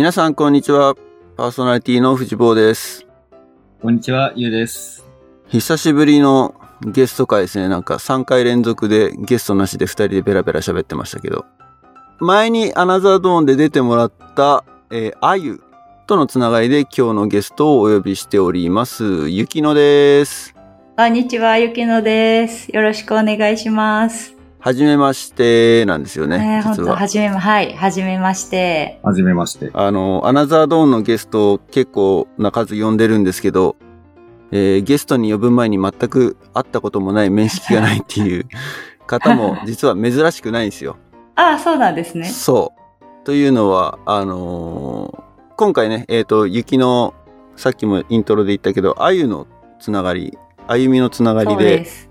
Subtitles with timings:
[0.00, 0.94] 皆さん、こんにちは。
[1.36, 3.06] パーソナリティの藤坊です。
[3.82, 5.06] こんにちは、ゆうです。
[5.48, 7.68] 久しぶりのゲスト会ですね。
[7.68, 11.44] なんか3回連続でゲストなしで2人でベラベラ喋ってましたけど。
[12.18, 15.62] 前にアナザードーンで出てもらった、えー、あゆ
[16.06, 19.28] とのつながりで今日のゲストをお呼びしております。
[19.28, 20.54] ゆきのです。
[20.96, 22.74] こんにちは、ゆきのです。
[22.74, 24.39] よろしくお願いします。
[24.60, 26.38] はじめましてなんですよね。
[26.38, 26.96] ね、本当実は。
[26.96, 29.00] はじめま、はい、はじめまして。
[29.02, 29.70] はじめまして。
[29.72, 33.76] あの、アナザードーンのゲストを結構な数呼んでるんですけど、
[34.52, 38.46] えーゲストに呼ぶ前に全く会ったこともない面識がないっていう
[39.06, 40.96] 方も実は珍しくないんですよ。
[41.36, 42.26] ああ、そうなんですね。
[42.26, 43.24] そう。
[43.24, 45.30] というのは、あのー
[45.60, 47.12] 今回ね、えっ、と、雪の、
[47.54, 49.46] さっきもイントロで言ったけど、あゆの
[49.78, 52.09] つながり、あゆみのつながりそうで、です。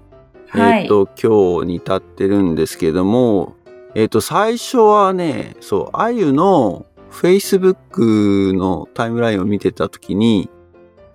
[0.49, 0.81] はい。
[0.83, 3.55] えっ、と、今日に立ってるんですけども、
[3.95, 10.49] えっ、と、最初はね、そう、あゆの Facebook のタイムラインを見てたときに、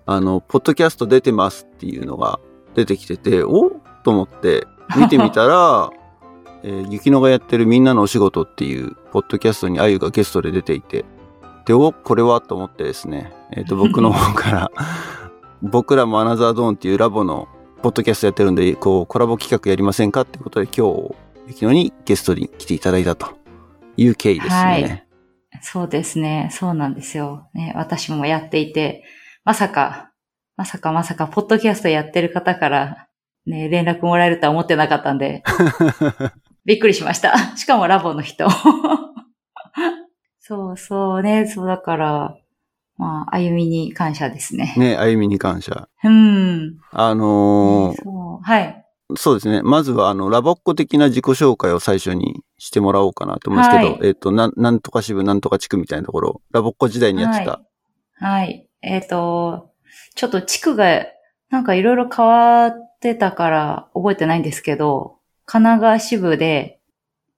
[0.05, 2.39] あの、ポッドキャスト出てますっていうのが
[2.75, 3.71] 出てきてて、お
[4.03, 5.89] と思って見てみたら、
[6.63, 11.05] えー、雪乃がやってるみんなのお仕事っていうポッドキャストにあゆがゲストで出ていて、
[11.65, 12.41] で、お、これは？
[12.41, 14.71] と思ってですね、えっ、と、僕の方から、
[15.63, 17.47] 僕らもアナザードーンっていうラボの
[17.85, 21.15] ポッドキャストやってるんで、こう、コラボ企画やりませんかってことで今日、
[21.49, 23.35] 雪乃にゲストに来ていただいたと
[23.95, 24.55] いう経緯ですね。
[24.55, 25.07] はい
[25.61, 26.49] そうですね。
[26.51, 27.47] そうなんですよ。
[27.53, 29.03] ね、私もやっていて、
[29.43, 30.11] まさか、
[30.57, 33.07] まさかまさか、ポッドキャストやってる方から、
[33.45, 35.43] ね、連絡もらえるとは思ってなかったんで、
[36.65, 37.55] びっくりしました。
[37.55, 38.47] しかもラボの人。
[40.41, 42.35] そうそうね、そうだから、
[42.97, 44.73] まあ、歩みに感謝ですね。
[44.77, 45.89] ね、あゆみに感謝。
[46.03, 46.79] うん。
[46.91, 48.43] あのーそう。
[48.43, 48.85] はい。
[49.17, 49.61] そうですね。
[49.61, 57.51] まずは、あの、ラボっ子的な自己紹介を最初にしてもらおうかなと思うんですけど、はいえっ、と、なん、なんとか支部、なんとか地区みたいなところ、ラボっ子時代にやってた。
[57.51, 58.41] はい。
[58.41, 58.67] はい。
[58.81, 59.71] えっ、と、
[60.15, 61.05] ちょっと地区が、
[61.49, 66.79] なんかいろいろ変わってたから覚えてないんですけど、神奈川支部で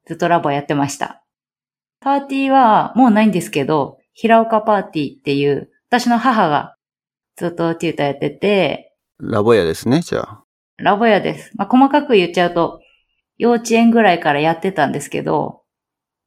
[0.06, 1.24] ずっとラボやってました。
[2.00, 6.76] パーティーはもうないんですけど、平岡パーティーっていう、私の母が
[7.36, 10.44] ずっとテューターやってて、ラボ屋ですね、じゃあ。
[10.78, 11.52] ラボ屋です。
[11.56, 12.82] まあ、細かく言っちゃうと、
[13.38, 15.62] 幼稚園ぐらいからやってたんですけど、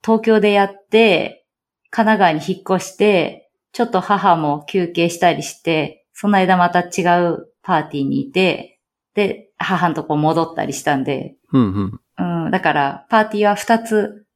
[0.05, 1.45] 東京でやって、
[1.91, 8.79] 神奈川に引っ越して、ちょっと母も休憩したりして、その間また違うパーティーにいて、
[9.15, 12.45] で、母のとこ戻ったりしたんで、うんうん。
[12.45, 14.27] うん、だから、パーティーは二つ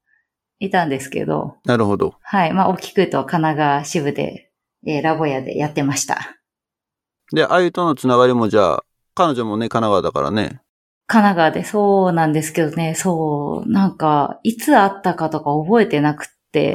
[0.58, 2.14] いたんですけど、なるほど。
[2.22, 4.50] はい、まあ、大きく言うと神奈川支部で、
[4.86, 6.36] えーラボ屋でやってました。
[7.32, 8.84] で、あゆとのつながりもじゃあ、
[9.14, 10.60] 彼女もね、神奈川だからね。
[11.06, 16.74] 神奈川で、そうなんですけどね、そう、なんか、いつ会ったかとか覚えてなくって、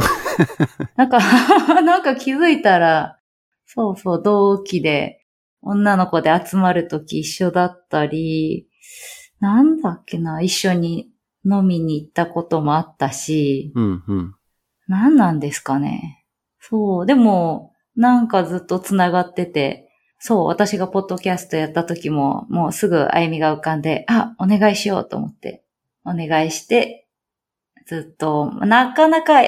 [0.96, 1.20] なんか、
[1.82, 3.20] なんか気づいたら、
[3.66, 5.26] そうそう、同期で、
[5.62, 8.68] 女の子で集まるとき一緒だったり、
[9.40, 11.10] なんだっけな、一緒に
[11.46, 14.36] 飲みに行ったこともあったし、うんうん。
[14.88, 16.26] 何なんですかね。
[16.60, 19.90] そう、でも、なんかずっと繋がってて、
[20.20, 25.64] そう、私がポッドキャストやった時も、もうすぐあゆみが浮かんで、あ、お願いしようと思って、
[26.04, 27.08] お願いして、
[27.88, 29.42] ずっと、なかなか、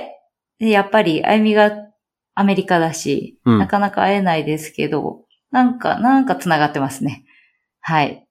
[0.60, 1.72] やっぱりあゆみが
[2.36, 7.26] アメリカだし、うんなかなか会えないですけど、なんか、なんか繋がってますね。
[7.82, 8.26] はい。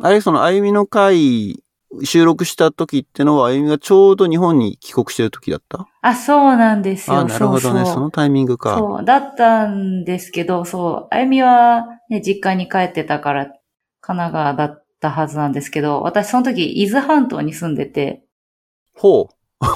[0.00, 1.64] あれ、その、あゆみの会、
[2.04, 5.86] 収録した時ってのは、あゆみがちょうど日本に帰国してる時だった？
[6.02, 7.18] あ、そうなんですよ。
[7.18, 8.76] あなるほどねそのタイミングか。
[8.78, 13.46] そう、だったんですけど、そう、あゆみは、ね、実家に帰ってたから、
[14.00, 18.24] 神奈川だったはずなんですけど、私その時、伊豆半島に住んでて、
[18.94, 19.66] ほう。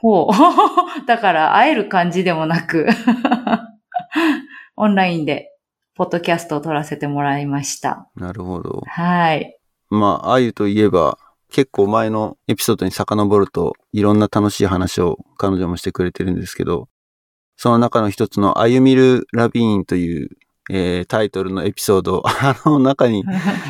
[0.00, 0.34] ほう。
[1.06, 2.86] だから、会える感じでもなく、
[4.76, 5.50] オンラインで、
[5.96, 8.08] ポッドキャストを撮らせてもらいました。
[8.16, 8.82] なるほど。
[8.86, 9.56] はい。
[9.90, 11.18] まあ、あゆといえば、
[11.54, 16.88] 結構前のエピソードに遡ると、いろんな楽しい話を彼女もしてくれてるんですけど、
[17.56, 20.30] その中の一つの、あゆみるラビーンという、
[20.68, 23.22] えータイトルのエピソード、 あの中に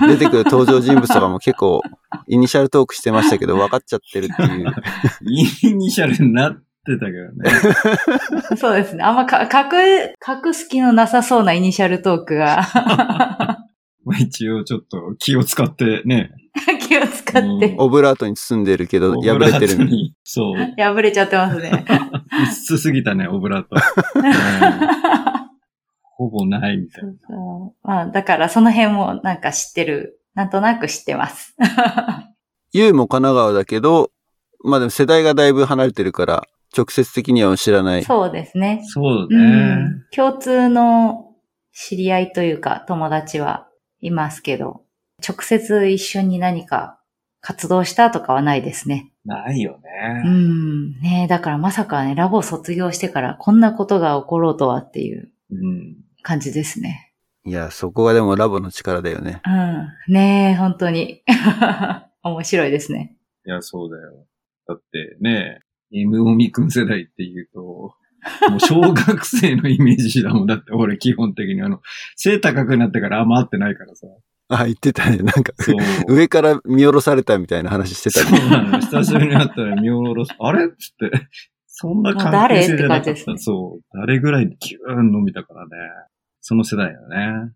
[0.09, 1.83] 出てくる登場人物とかも結構、
[2.27, 4.75] イニシャルトークしてましたけど、分かっちゃってるっていう。
[5.21, 8.57] イニシャルになってたけどね。
[8.57, 9.05] そうですね。
[9.05, 10.15] あんまか隠、
[10.47, 13.59] 隠す気のなさそうなイニシャルトークが
[14.05, 16.31] まあ一応ちょっと気を使ってね。
[16.87, 19.85] 気を使って オブラートに包んでるけど、破れてオブラートる。
[19.91, 20.15] に。
[20.25, 20.57] そう。
[20.81, 21.85] 破れちゃってますね。
[22.51, 23.69] 薄すぎたね、オブラート。
[24.17, 25.45] うん
[26.17, 27.13] ほぼないみたいな。
[27.29, 30.21] そうまあ、だからその辺もなんか知ってる。
[30.35, 31.57] なんとなく知ってます。
[32.73, 34.11] ゆうも神奈川だけど、
[34.65, 36.47] まあでも世代がだいぶ離れてるから、
[36.77, 38.05] 直接的には知らない。
[38.05, 38.83] そうですね。
[38.85, 39.75] そううね。
[39.75, 40.05] ん。
[40.15, 41.33] 共通の
[41.73, 43.69] 知り合いというか友達は
[44.05, 44.83] いますけど、
[45.27, 47.01] 直接一緒に何か
[47.41, 49.11] 活動したとかはないですね。
[49.25, 50.31] ないようね。
[50.31, 51.01] ん。
[51.01, 55.97] ねだからまさかね、ラボ卒業してからこんなことが起ころうとはっていううん。
[56.23, 57.13] 感じですね。
[57.47, 59.41] いや、そこがでもラボの力だよね。
[59.47, 60.13] うん。
[60.13, 61.23] ねえ、本当に。
[62.23, 63.17] 面白いですね。
[63.47, 64.27] いや、そうだよ。
[64.67, 65.61] だってね、
[65.93, 67.95] M オミくん世代って言うと、
[68.51, 70.47] もう小学生のイメージだもん。
[70.47, 71.81] だって俺基本的にあの、
[72.17, 74.07] 背高くなってからあんま会ってないからさ。
[74.49, 75.19] あ、言ってたね。
[75.19, 75.77] なんか、そう。
[76.15, 78.41] 上から見下ろされたみたいな話してたそね。
[78.45, 78.81] うなの。
[78.81, 80.35] 久しぶりに会ったら見下ろす。
[80.39, 81.29] あれっつって。
[81.67, 83.05] そんな関係性じゃなかった。
[83.05, 83.99] 誰って感じですねそう。
[83.99, 85.71] 誰ぐらいでキューン伸びたからね。
[86.41, 87.53] その世代だね。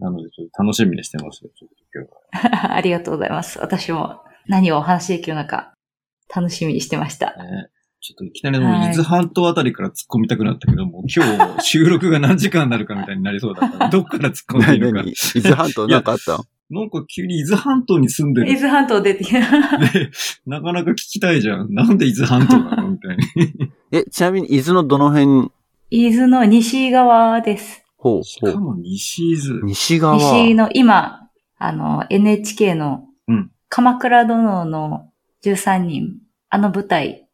[0.00, 1.50] なのでちょっと楽しみにしてますよ。
[1.54, 3.58] ちょっと今日 ありがとうございます。
[3.58, 5.74] 私も何をお話しできるのか
[6.34, 7.34] 楽しみにしてました。
[7.36, 7.68] はね。
[8.02, 11.24] ちょっといきなりもうはい伊豆半島あたりから突っ込みたくなったけども、今
[11.56, 15.06] 日収録が何時間になるかみたいになりそうだから、 どっから突っ込んでいいのか。
[15.06, 16.44] 伊豆半島なんかあったの？
[16.70, 19.40] なんか急に伊豆半島に住んでる伊豆半島出てきた。
[19.40, 20.10] で、
[20.46, 21.74] なかなか聞きたいじゃん。
[21.74, 23.70] なんで伊豆半島なのみたいに。
[23.92, 25.50] え、ちなみに伊豆のどの辺、
[25.90, 27.84] 伊豆の西側です。
[27.98, 28.52] ほう、しほう。
[28.52, 29.60] かも西伊豆。
[29.64, 30.16] 西側。
[30.16, 35.10] 西の今、あの、NHK のうん、鎌倉殿の
[35.44, 36.18] 13人、
[36.48, 37.26] あの舞台、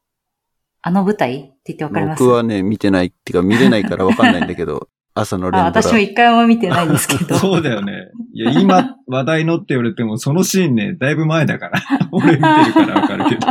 [0.87, 2.23] あの舞台って言ってわかります？
[2.23, 5.83] 僕はね、見てないっていうか見れないからわかんないんだけど、 朝の連あドラ。
[5.83, 7.35] 私も一回も見てないんですけど。
[7.41, 7.93] そうだよね。
[8.33, 11.81] いや、今、話題のって言われても、そのシーンね、だいぶ前だから。
[12.13, 13.47] 俺見てるからわかるけど。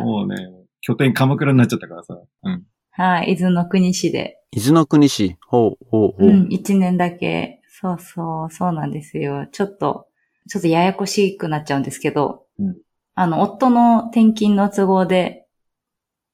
[0.00, 0.36] もうね、
[0.82, 2.16] 拠点鎌倉になっちゃったからさ。
[2.44, 2.62] うん。
[2.92, 4.38] はい、伊豆の国市で。
[4.52, 5.36] 伊豆の国市。
[5.48, 6.28] ほう、ほう、ほう。
[6.28, 7.60] うん、一年だけ。
[7.80, 9.48] そうそう、そうなんですよ。
[9.50, 10.06] ちょっと、
[10.48, 12.76] ちょっとややこしくなっちゃうんですけど、うん
[13.18, 15.45] あの、夫の転勤の都合で、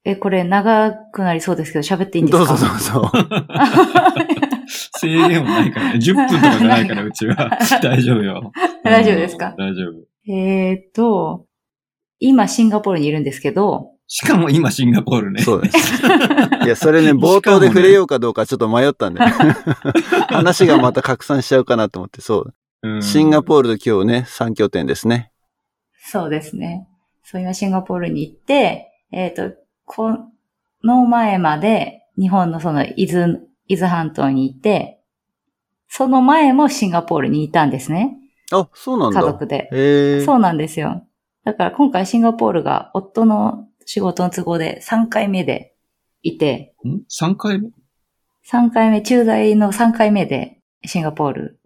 [0.05, 2.45] え、これ長くなりそうですけど、喋っていいんですか？
[2.45, 3.11] どうぞどうぞ。
[4.97, 5.99] 制限もないからね。
[6.03, 7.57] 10分とかじゃないから、うちは。
[7.81, 8.51] 大丈夫よ。
[8.83, 9.53] 大丈夫ですか？
[9.57, 10.31] うん大丈夫。
[10.31, 11.45] えーっと、
[12.19, 15.41] 今シンガポールにいるんですけど、しかも今シンガポールね。
[15.41, 16.03] そうです。
[16.65, 19.55] いや、それね、冒頭で触れようかどうかちょっと迷ったんだよね。
[20.29, 22.53] 話がまた拡散しちゃうかなと思って、そう。
[22.83, 25.31] うんシンガポールと今日ね、3拠点ですね。
[26.05, 26.85] そうですね。
[27.23, 30.17] そう、今シンガポールに行って、えーっと、こ
[30.83, 34.99] の前まで日本のその伊豆、伊豆半島にいて、
[35.87, 38.17] その前もシンガポールにいたんですね。
[38.51, 39.21] あ、そうなんだ。
[39.21, 40.23] 家族で。
[40.25, 41.05] そうなんですよ。
[41.43, 45.75] だから今回シンガポールが夫の仕事の都合で3回目で
[46.21, 47.69] いて、ん ?3 回目
[48.49, 51.59] ？3回目、駐在の3回目でシンガポール。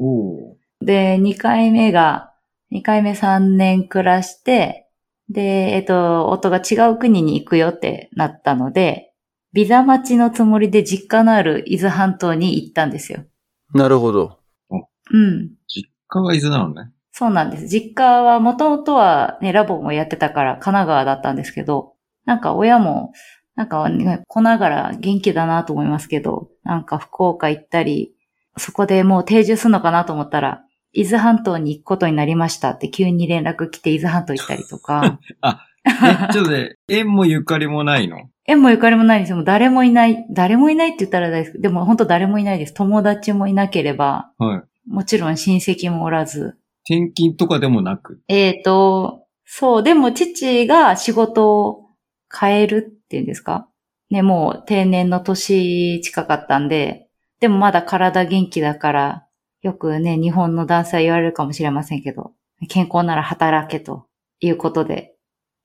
[0.81, 2.33] で、2回目が、
[2.71, 4.86] 2回目3年暮らして、
[5.29, 9.13] で、えっと、夫が違う国に行くよってなったので、
[9.53, 13.25] ビザ待ちのつもりで実家のある伊豆半島に行ったんですよ。
[13.73, 14.37] なるほど。
[14.69, 15.51] うん。
[15.67, 16.91] 実家が伊豆なのね。
[17.11, 17.67] そうなんです。
[17.67, 21.93] 実家はもともとはね、ラボもやってたから神奈川だったんですけど、
[22.25, 23.11] なんか親も、
[23.55, 28.13] なんか、ね、来ながら元気だなと思いますけど、なんか福岡行ったり、
[28.57, 30.61] そこでもう定住するのかなと思ったら、
[30.99, 35.19] 伊豆半島に行くことになりましたって急に連絡来て伊豆半島行ったりとか、
[35.85, 38.29] え、ちょっとね、 縁もゆかりもないの？
[38.47, 39.35] 縁もゆかりもないんですよ。
[39.35, 40.25] もう誰もいない。
[40.31, 41.61] 誰もいないって言ったら大です。
[41.61, 42.73] でも本当誰もいないです。
[42.73, 44.89] 友達もいなければ、はい。
[44.89, 46.57] もちろん親戚もおらず、
[46.89, 48.21] 転勤とかでもなく？
[48.27, 51.89] えーと、そう、でも父が仕事を
[52.33, 53.67] 変えるっていうんですか？
[54.09, 57.07] ね、もう定年の年近かったんで、
[57.39, 59.26] でもまだ体元気だから、
[59.67, 62.31] よくね、日本の男性は言われるかもしれませんけど、
[62.69, 64.05] 健康なら働けと
[64.39, 65.13] いうことで、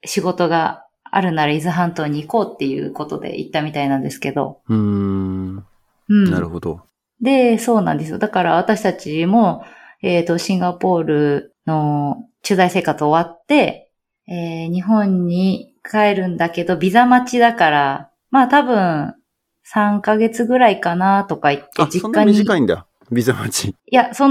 [0.04, 5.66] 仕事があるなら伊豆半島に行こうっていうことで行ったみたいなんですけど、うーん。
[6.08, 6.30] うん。
[6.30, 6.80] なるほど。
[7.20, 8.18] で、そうなんですよ。
[8.18, 9.64] だから私たちも、
[10.02, 13.90] えっ、と、シンガポールの駐在生活終わって、
[14.28, 19.14] えー日本に帰るんだけど、ビザ待ちだから、まあ多分、
[19.72, 22.38] 3ヶ月ぐらいかなとか言って、あ、そんな実家に。
[22.38, 22.86] 短いんだ。
[23.12, 23.68] ビザ待ち。
[23.68, 24.28] いや、そ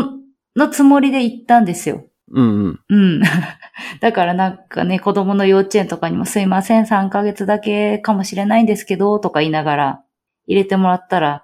[0.56, 2.06] のつもりで行ったんですよ。
[2.34, 2.80] うんうん。
[2.90, 3.22] うん。
[4.00, 10.04] だからなんかね、子供の幼稚園とかにもすいません、3ヶ月だけかもしれないんですけど、とか言いながら
[10.48, 11.44] 入れてもらったら、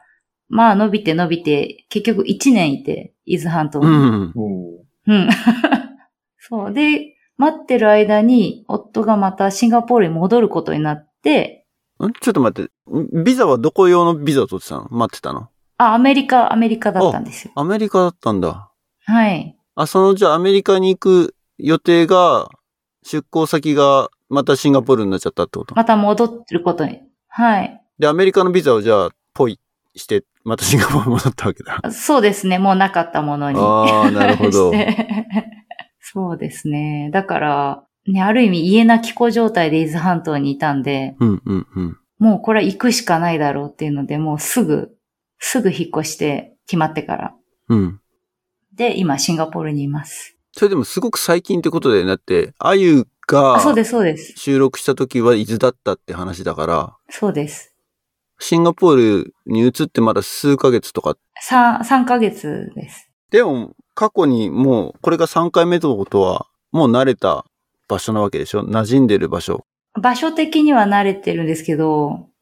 [0.49, 3.87] まあ伸びて伸びて、結局1年いて、伊豆半島に。
[3.87, 4.33] うんうん。
[4.35, 5.29] おうん。
[6.39, 6.73] そう。
[6.73, 11.65] で、待ってる間に、夫がまたシンガポールに戻ることになって、
[11.99, 12.13] ん？
[12.13, 12.71] ちょっと待って。
[12.91, 14.87] んビザはどこ用のビザを取ってたの？
[14.89, 15.49] 待ってたの？
[15.77, 17.51] あ、アメリカ、アメリカだったんですよ。
[17.55, 18.71] アメリカだったんだ。
[19.05, 19.55] はい。
[19.75, 22.49] あ、その、じゃあアメリカに行く予定が、
[23.03, 25.75] 出向先がまたシンガポールになっちゃったってこと？
[25.75, 27.81] また戻ることにはい。
[27.99, 29.59] で、アメリカのビザをじゃあ、ポイ
[29.95, 31.91] して、またシンガポール戻ったわけだ。
[31.91, 32.59] そうですね。
[32.59, 33.59] もうなかったものに。
[33.59, 34.73] ああ、なるほど
[36.01, 37.09] そうですね。
[37.13, 41.97] だから、ね、ある意味家な気候状態で伊豆半島にいたんで、うんうんうん。
[42.19, 44.96] もうこれは行くしかないだろうっていうので、もうすぐ、
[45.39, 47.35] すぐ引っ越して決まってから。
[47.69, 48.01] うん。
[48.73, 50.37] で、今シンガポールにいます。
[50.51, 52.07] それでもすごく最近ってことだよね。
[52.07, 54.33] だって、あゆがあ、そうです、そうです。
[54.37, 57.73] 収録した時は伊豆だったって話だから、そうです。
[58.39, 61.17] シンガポールに移ってまだ数ヶ月とか。
[61.47, 63.09] 3、3ヶ月です。
[63.31, 67.45] でも、過去にもう、これが3回目ということは、もう慣れた
[67.87, 68.61] 場所なわけでしょ？
[68.61, 69.65] 馴染んでる場所？
[69.99, 72.36] 場所的には慣れてるんですけど、い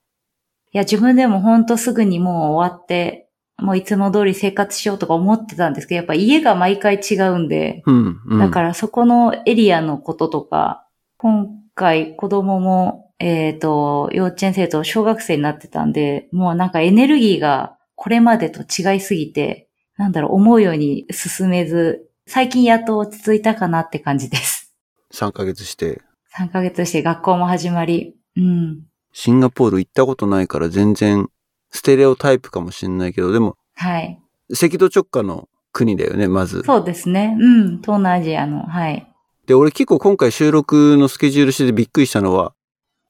[0.77, 8.39] や、自分でもほんとすぐにもう終わって、もういつも通り生活しようとか思ってたんですけど、やっぱ家が毎回違うんで、うん、うん。
[8.39, 10.85] だからそこのエリアのこととか、
[11.17, 24.75] 今回子供も、えっ、と、幼稚園生と小学生になってたんで、もうなんかエネルギーがこれまでと違いすぎて、なんだろう、思うように進めず、最近やっと落ち着いたかなって感じです。
[25.13, 26.01] 3ヶ月して。
[26.37, 28.81] 3ヶ月して学校も始まり、うん。
[29.17, 31.29] シンガポール行ったことないから全然、
[31.71, 34.21] ステレオタイプかもしんないけど、でも、はい。
[34.51, 36.63] 赤道直下の国だよね、まず。
[36.65, 37.37] そうですね。
[37.39, 37.81] うん。
[37.81, 39.09] 東南アジアの、はい。
[39.47, 42.53] で、俺結構今回収録のスケジュールしててびっくりしたのは、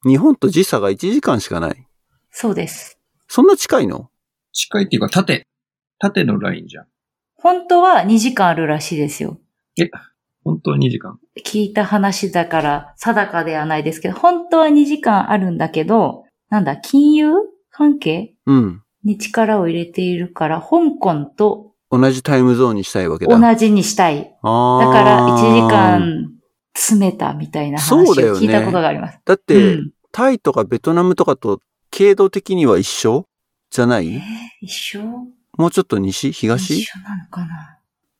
[0.05, 1.87] 日本と時差が1時間しかない。
[2.29, 2.99] そうです。
[3.27, 4.11] そんな近いの？
[4.53, 5.47] 近いっていうか、縦。
[5.97, 6.85] 縦のラインじゃん。
[7.33, 9.39] 本当は2時間あるらしいですよ。
[10.45, 11.19] 本当は2時間。
[11.43, 17.31] 聞いた話だから定かではないですけど、本当は2時間あるんだけど、なんだ、金融
[17.71, 18.81] 関係うん。
[19.03, 23.37] に力を入れているから、香港と同じタイムゾーンにしたいわけだ。
[23.37, 24.35] 同じにしたい。
[24.41, 26.31] あーだから1時間
[26.73, 29.19] 詰めたみたいな話を聞いたことがあります。
[29.25, 31.59] だって、うんタイとかベトナムとかと、
[31.91, 33.25] 経度的には一緒？
[33.69, 34.13] じゃない？
[34.15, 34.21] えー
[34.61, 35.01] 一緒？
[35.57, 36.29] もうちょっと西？
[36.29, 37.79] 一東緒なのかな？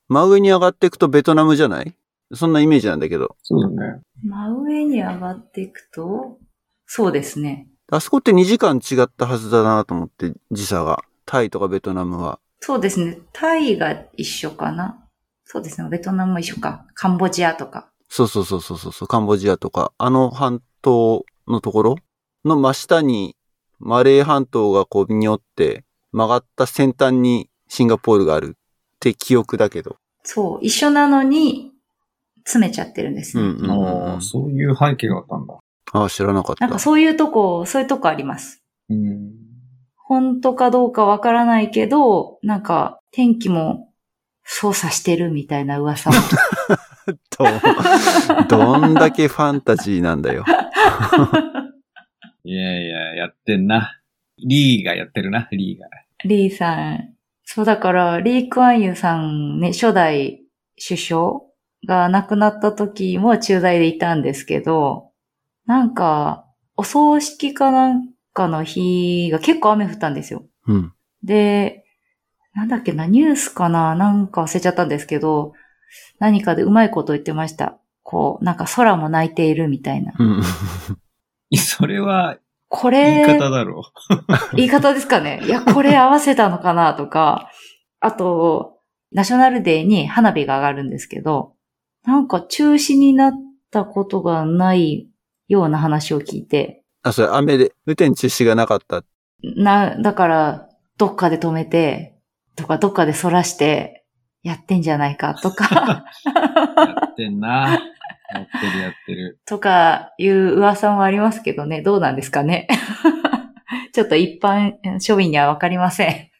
[0.10, 1.96] 真上に上がっていくとベトナムじゃない？
[2.36, 3.36] そんなイメージなんだけど。
[3.44, 4.02] そうだね。
[4.24, 6.38] 真上に上がっていくと、
[6.86, 7.68] そうですね。
[7.92, 11.04] あそこって2時間違ったはずだなと思って、時差が。
[11.26, 12.40] タイとかベトナムは。
[12.60, 13.20] そうですね。
[13.34, 15.04] タイが一緒かな。
[15.44, 15.90] そうですね。
[15.90, 16.86] ベトナムも一緒か。
[16.94, 17.90] カンボジアとか。
[18.10, 21.96] そうそうそうそうそう、カンボジアとか、あの半島のところ
[22.44, 23.36] の真下に、
[23.80, 28.60] マレー半島がこうによって曲がった先端にシンガポールがあるっ
[29.00, 29.98] て記憶だけど。
[30.24, 30.60] そう。
[30.62, 31.72] 一緒なのに、
[32.46, 33.44] 詰めちゃってるんですね。
[33.44, 33.72] うんうんうん
[34.14, 35.58] ああ、そういう背景があったんだ。
[35.92, 36.66] ああ、知らなかった。
[36.66, 38.64] なんかそういうとこ、そういうとこあります。
[38.90, 39.32] うん。
[39.96, 43.92] 本当かどうかわからないけど、なんか天気も
[44.44, 46.16] 操作してるみたいな噂も。
[48.48, 50.46] ど、どんだけファンタジーなんだよ。
[52.44, 54.00] いやいや、やってんな。
[54.38, 55.88] リーがやってるな、リーが。
[56.24, 57.16] リーさん。
[57.44, 60.42] そうだから、リー・クアンユーさんね、初代
[60.78, 61.42] 首相
[61.86, 65.12] が亡くなった時も駐在でいたんですけど、
[65.66, 66.46] なんか、
[66.78, 70.44] お葬式かなんかの日が結構雨降ったんですよ。
[70.68, 70.94] うん。
[71.24, 71.86] で、
[72.54, 73.96] なんだっけな、ニュースかな？
[73.96, 75.54] なんか忘れちゃったんですけど、
[76.20, 77.78] 何かでうまいこと言ってました。
[78.04, 80.14] こう、なんか空も泣いているみたいな。
[80.18, 80.42] うん。
[81.58, 82.38] それは、
[82.68, 83.84] こ言いれ、方だろ
[84.56, 87.50] 言い方ですかねいや、これ合わせたのかなとか、
[88.00, 88.80] あと、
[89.12, 91.55] ナショナルデーに花火が上がるんですけど、
[92.06, 93.32] なんか中止になっ
[93.72, 95.10] たことがない
[95.48, 99.04] ような話を聞いて、あ、それ雨で、雨天中止がなかった。
[99.44, 102.18] な、だから、どっかで止めて、
[102.56, 104.06] とか、どっかで反らして、
[104.42, 107.80] やってんじゃないかとか、やってんな。
[108.34, 109.40] やってるやってる。
[109.46, 112.68] とかいう噂もありますけどね、どうなんですかね。
[113.94, 116.32] ちょっと一般庶民にはわかりません。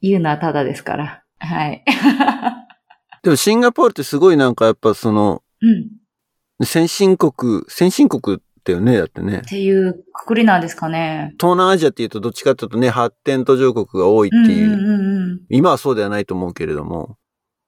[0.00, 1.24] 言うのはただですから。
[1.38, 1.84] はい。
[3.22, 6.64] でもシンガポールってすごいなんかやっぱその、うん。
[6.64, 9.40] 先進国、先進国だよね、だってねっ。
[9.42, 11.34] ていうくくりなんですかね。
[11.38, 14.70] 東南アジアっていうとどっちかっていうとね、発展途上国が多いってうんいう。
[14.70, 14.74] う
[15.34, 17.16] ん今はそうではないと思うけれども、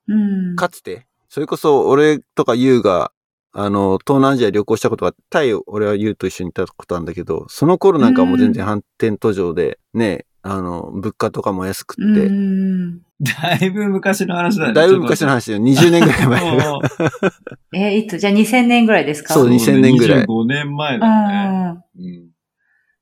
[0.08, 0.56] うんうん。
[0.56, 3.12] かつて、それこそ俺とかユウが、
[3.52, 14.72] あの、東南アジア旅行したことが、タイを俺はユウと一緒に行ったことあるんだけど、その頃なんかはもう全然発展途上で、ね、あの、物価とかも安くうんって、うんだいぶ昔の話だね。
[14.72, 15.62] だいぶ昔の話だよ。
[15.62, 16.58] 20年ぐらい前。
[17.94, 18.18] え、いつ？
[18.18, 19.34] じゃあ2000年ぐらいですか？
[19.34, 21.44] そう2000年ぐらい25年前うだよね。
[21.44, 21.68] ん。
[21.68, 21.82] うん。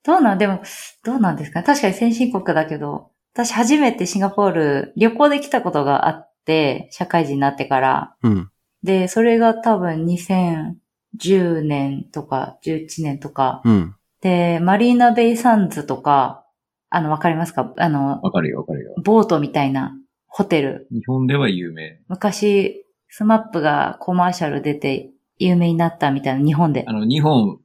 [0.04, 0.60] どうなん、でも、
[1.04, 1.60] どうなんですか？
[1.60, 8.16] ね確かに先進国だけど、私初めてシンガポール旅行で来たことがあって、社会人になってから。
[8.24, 8.50] うん。
[8.82, 13.94] で、それが多分2010年とか11年とか、うん。
[14.20, 16.44] で、マリーナベイサンズとか、
[16.90, 17.72] あの、わかりますか？
[17.76, 18.94] あの、わかるよわかるよ。
[19.04, 19.94] ボートみたいな
[20.26, 20.86] ホテル。
[20.90, 22.00] 日本では有名。
[22.08, 26.92] 昔、スマップがコマーシャル出て有名になったみたいな、日本であ。
[26.92, 27.58] の、日本、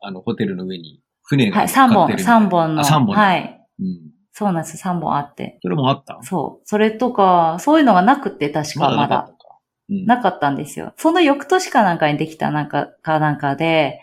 [0.00, 2.82] あの、ホテルの上に船がはい、3本、乗っかってるみたいな3本の。
[2.82, 3.16] あ、3本。。
[3.16, 3.84] はいい。
[3.84, 4.00] うん。
[4.32, 5.58] そうなんです、3本あって。
[5.62, 6.66] それもあったそう。
[6.66, 9.32] それとか、そういうのがなくて、確かまだなかった。
[9.32, 9.58] か。
[9.90, 10.06] うん。
[10.06, 10.92] なかったんですよ。
[10.96, 14.00] その翌年かなんかにできたなんか、かなんかで、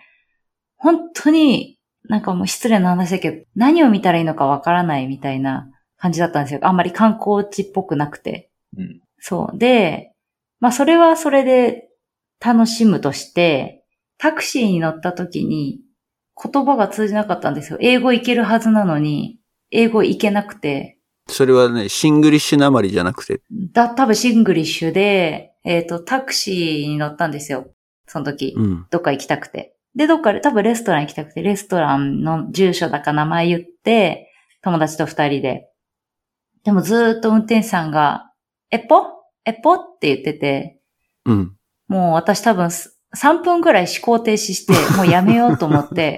[0.77, 1.77] 本当に
[2.07, 6.59] なんかもう失礼な話だけど、何を見たらいいのかわからないみたいな感じだったんですよ。
[6.63, 8.49] あんまり観光地っぽくなくて。
[8.77, 9.01] うん。
[9.19, 9.57] そう。
[9.57, 10.13] で、
[10.59, 11.89] まあそれはそれで
[12.39, 13.83] 楽しむとして、
[14.17, 15.81] タクシーに乗った時に
[16.41, 17.77] 言葉が通じなかったんですよ。
[17.81, 19.39] 英語いけるはずなのに、
[19.71, 23.41] 英語いけなくて、それはね、シングリッシュなまりじゃなくて。
[23.71, 27.71] だ、多分シングリッシュで、えっ、と、タクシーに乗ったんですよ。
[28.07, 28.53] その時。
[28.57, 28.87] うん。
[28.89, 29.70] どっか行きたくて。
[29.95, 34.31] で、どっかで、多分レストラン行きたくて、レストランの住所だか名前言って、
[34.61, 35.67] 友達と二人で。
[36.63, 38.31] でもずーっと運転手さんが、
[38.69, 39.03] えっぽ？
[39.45, 39.73] えっぽ？
[39.75, 40.79] って言ってて、
[41.25, 41.55] うん。
[41.87, 46.17] もう私多分す3分ぐらい思考停止して、 もうやめようと思って、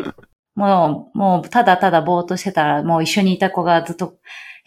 [0.55, 4.15] もう、もうただただぼーっとしてたら、もう一緒にいた子がずっと、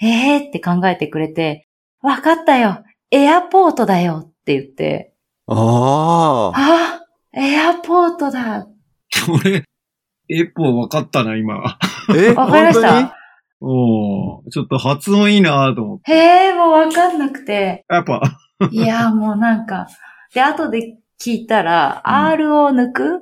[0.01, 1.69] えーって考えてくれて、
[2.03, 2.83] わかったよ。
[3.13, 5.15] エアポートだよって言って、
[5.47, 6.53] ああ。
[6.57, 7.01] あ
[7.33, 8.67] エアポートだ
[9.33, 9.65] 俺、
[10.29, 11.79] エポ分かったな、今。
[12.15, 12.33] え？
[12.35, 13.17] わかりました
[13.61, 16.13] おーちょっと発音いいなと思って。
[16.13, 17.85] へえ、もうわかんなくて。
[17.89, 18.21] やっぱ、
[18.71, 19.89] いや、もうなんか。
[20.35, 23.21] で、後で聞いたら、うん R を抜く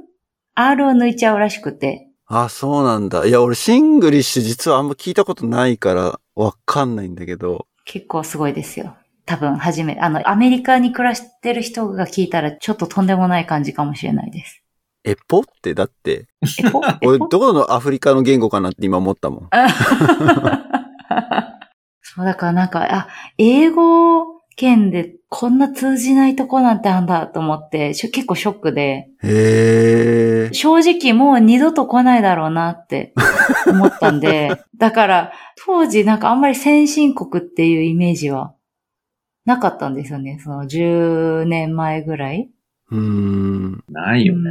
[0.55, 2.09] ?R を抜いちゃうらしくて。
[2.27, 3.27] あ、そうなんだ。
[3.27, 7.67] いや、俺シングリッシュ実はあんま聞いたことないからわかんないんだけど。
[7.85, 8.97] 結構すごいですよ。
[9.27, 14.64] 多分、初め、あの、アメリカに暮らしてる人が聞いたら、ちょっととんでもない感じかもしれないです。
[15.05, 15.41] エポ？
[15.41, 16.27] ってだって、
[17.05, 19.49] 俺どこのアフリカの言語かなって今思ったもん。
[22.01, 30.55] そう、だからなんか、あ、英語圏でこんな通じないとこなんてあんだと思って、結構ショックで、へえ。
[30.55, 33.13] 正直もう二度と来ないだろうなって
[33.67, 35.33] 思ったんで、だから
[35.67, 38.55] 当時なんかあんまり先進国っていうイメージは
[39.45, 40.39] なかったんですよね。
[40.43, 42.51] その10年前ぐらい。
[42.95, 43.85] うーん。
[43.89, 44.51] ないよね。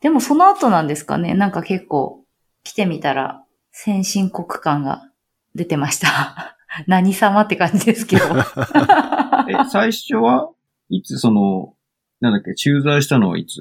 [0.00, 1.34] でもその後なんですかね。
[1.34, 2.24] なんか結構
[2.62, 5.10] 来てみたら先進国感が
[5.54, 6.56] 出てました。
[6.86, 8.24] 何様って感じですけど。
[9.48, 10.50] え、最初は
[10.88, 11.74] いつその、
[12.20, 13.60] なんだっけ、駐在したのはいつ？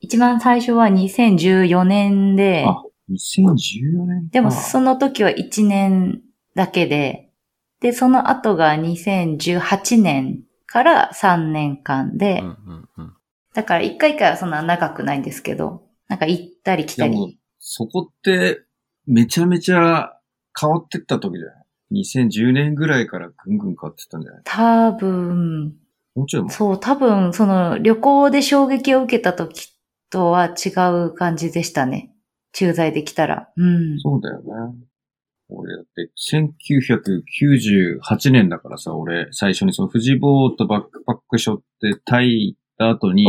[0.00, 6.22] 一番最初は2014年で、あ ?2014 年かでもその時は1年
[6.54, 7.30] だけで、
[7.80, 13.14] で、その後が2018年から3年間で、うんうんうん
[13.54, 17.38] だから1回からそんな長くないんですけど、なんか行ったり来たでもり。
[17.58, 18.62] そこって、
[19.06, 20.12] めちゃめちゃ
[20.58, 21.56] 変わってった時じゃない
[22.04, 24.42] ？2010年ぐらいからぐんぐん変わってったんじゃない？
[24.44, 25.76] 多分、
[26.14, 29.74] もうちょい前そう、多分、その旅行で衝撃を受けた時
[30.10, 30.70] とは違
[31.06, 32.12] う感じでしたね。
[32.52, 33.48] 駐在できたら。
[33.56, 33.98] うん。
[34.00, 34.44] そうだよね。
[35.48, 42.56] 俺だって、1998年だからさ、俺、最初にその富士ボートバックパックショってタイ行
[42.88, 43.26] った後に。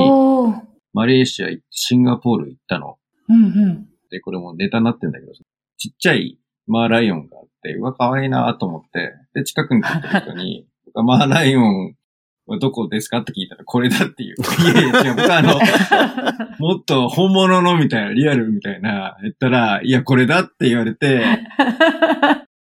[0.93, 2.97] マレーシア行ってシンガポール行ったの。
[3.29, 3.87] うんうん。
[4.09, 5.31] で、これもネタになってんだけど、
[5.77, 6.37] ちっちゃい
[6.67, 11.95] マーライオンがあって、うわ、可愛いなと思って、で、近くに来た人に、 マーライオン
[12.45, 13.19] はどこですか？
[13.19, 14.35] って聞いたら、これだっていう。
[14.73, 15.53] いやいや、違う、僕あの、
[16.59, 21.23] もっと本物のみたいな、リアルみたいな、言ったら、いや、これだって言われて、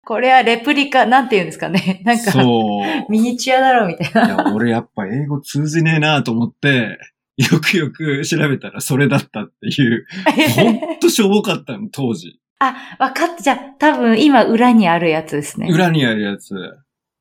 [0.09, 2.01] これはレプリカ、なんて言うんですかね。
[2.07, 3.13] なんか、そう。
[3.13, 4.43] ミニチュアだろうみたいいな。
[4.43, 6.97] や、俺やっぱ英語通じねえなと思って、
[7.37, 10.07] よくよく調べたらそれだったっていう、
[10.57, 12.41] ほんとしょぼかったの、当時。
[12.59, 13.43] あ、わかった。
[13.43, 15.69] じゃあ、多分今裏にあるやつですね。
[15.71, 16.55] 裏にあるやつ。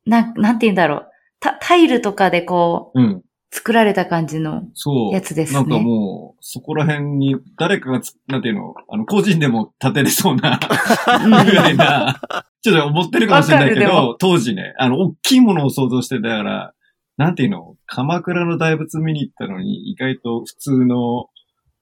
[0.05, 1.07] な、なんて言うんだろう。
[1.41, 3.21] タタイルとかでこう、うん。
[3.57, 5.13] 作られた感じのそう。
[5.13, 5.59] やつですね。
[5.59, 10.59] なんかもう、そこら辺に誰かがつ、なんていうの、あの、個人でも立てれそうな、
[11.23, 12.19] うんぐらいな、
[12.61, 16.73] ちょっと思ってるかもしれないけど、当時ね、あの、大きいものを想像してたから、
[17.17, 21.27] なんていうの、鎌倉の大仏見に行ったのに、意外と普通の、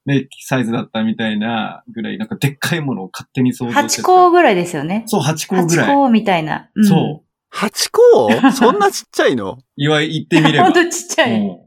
[0.06, 4.08] ね、サイズだったみたいなぐらい、なんかでっかいものを勝手に想像して8た。
[4.08, 5.04] 個ぐらいですよね。
[5.08, 5.96] そう、8個ぐら8い。
[5.96, 6.70] 個みたいな。
[6.76, 7.26] うん、そう。
[7.50, 9.58] 八個そんなちっちゃいの？
[9.78, 10.66] いわ言ってみれば。
[10.66, 11.65] ほんとちっちゃい。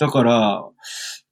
[0.00, 0.62] うんだから、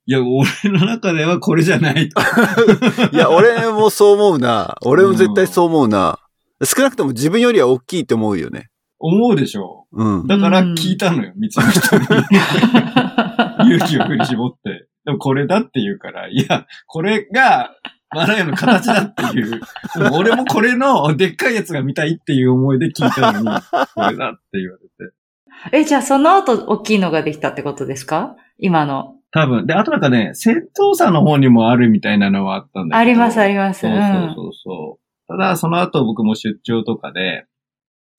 [0.06, 2.20] いや、俺の中ではこれじゃないと。
[3.12, 4.76] いや、俺もそう思うな。
[4.84, 6.18] 俺も絶対そう思うな。
[6.62, 8.70] 少なくとも自分よりは大きいって思うよね。
[8.98, 10.26] 思うでしょうん。
[10.26, 12.04] だから聞いたのよ、道の人に。
[13.76, 14.86] 勇気を振り絞って。
[15.04, 17.70] でもこれだって言うから、いや、これが
[18.14, 19.60] マーライオンの形だっていう。
[19.96, 23.46] もう俺もこれのでっかいやつが見たいっていう思いで聞いたのに、
[23.94, 25.14] これだって言われて。
[25.72, 28.36] え、じゃあその後大きいのができたってことですか？
[28.58, 29.16] 今の。
[29.32, 29.66] 多分。
[29.66, 32.98] で、あとなんかね、戦闘車の方にもあるみたいなのはあったんだけど。
[32.98, 33.80] ありますあります。
[33.80, 35.04] そううそうんそうそう。
[35.28, 37.46] ただ、その後僕も出張とかで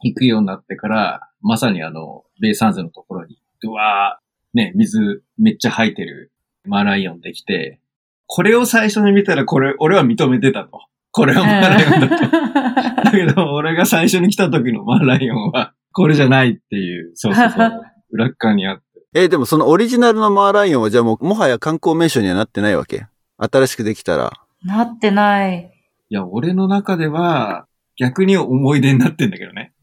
[0.02, 6.32] 行くようになってから、まさにあの、ベイサンズのところに、うわー、ね、水めっちゃ入ってる
[6.66, 7.80] マーライオンできて、
[8.28, 10.88] これを最初に見たらこれ、俺は認めてたと。
[11.12, 13.04] これはマーライオンだと。
[13.06, 17.82] だけど、俺が最初に来た時のマーライオンは、これじゃないっていう、そうそうそう。
[18.12, 18.82] 裏っ側にあっ
[19.16, 19.24] て。
[19.24, 23.08] え、でもそのオリジナルのマーライオンはじゃあもう、もはや観光名所にはなってないわけ？
[23.38, 24.32] 新しくできたら。
[24.64, 25.72] なってない。
[26.10, 29.74] いや、俺の中では、逆に思い出になってんだけどね。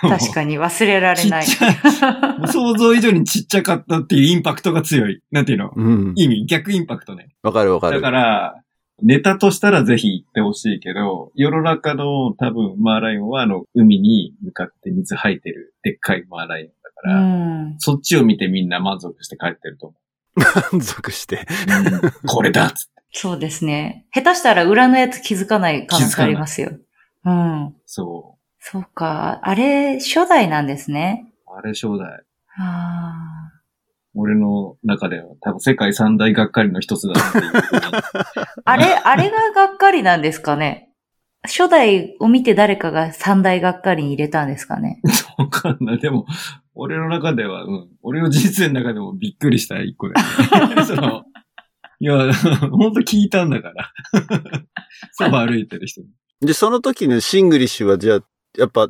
[0.00, 1.46] 確かに忘れられない。
[1.46, 5.20] 想像以上にちっちゃかったっていうインパクトが強い。
[5.30, 5.70] なんていうの？
[5.76, 6.12] うん。
[6.16, 7.28] 意味、逆インパクトね。
[7.42, 8.00] わかるわかる。
[8.00, 8.54] だから、
[9.02, 16.70] ネタとしたらぜひ行ってほしいけど、世の中の多分マーライオンはあの、海に向かって水吐いてるでっかいマーライオン
[17.04, 17.76] だかうら、ん。
[17.78, 19.96] そっちを見てみんな満足して帰ってると思
[20.72, 21.46] 満足して。
[21.68, 22.04] う。
[22.04, 22.92] うんこれだっつって。
[23.12, 24.06] そうですね。
[24.12, 26.72] 下手したら裏のやつ気づかない可能性ありますよ。
[27.24, 27.74] うん。
[27.86, 29.40] そそうか。
[29.42, 31.32] あれ、初代なんですね。
[31.46, 31.58] う。
[31.58, 32.22] あれ正代。
[32.58, 33.50] あ
[34.14, 38.02] 俺の中では多分世界三大がっかりの一つだな
[38.64, 40.90] あれ、あれががっかりなんですかね？
[41.44, 45.00] 初代を見て誰かが三代がっかりに入れたんですかね？
[45.38, 45.98] わかんない。
[46.00, 46.26] でも、
[46.80, 47.88] 俺の中では、うん。
[48.02, 50.14] 俺の人生の中でもびっくりした一個だ
[50.60, 50.84] よね。
[50.86, 51.24] その、
[51.98, 52.32] いや、
[52.70, 53.92] ほんと聞いたんだから。
[55.10, 56.06] そう歩いてる人に。
[56.40, 58.20] で、その時のシングリッシュはじゃあ、
[58.56, 58.88] やっぱ、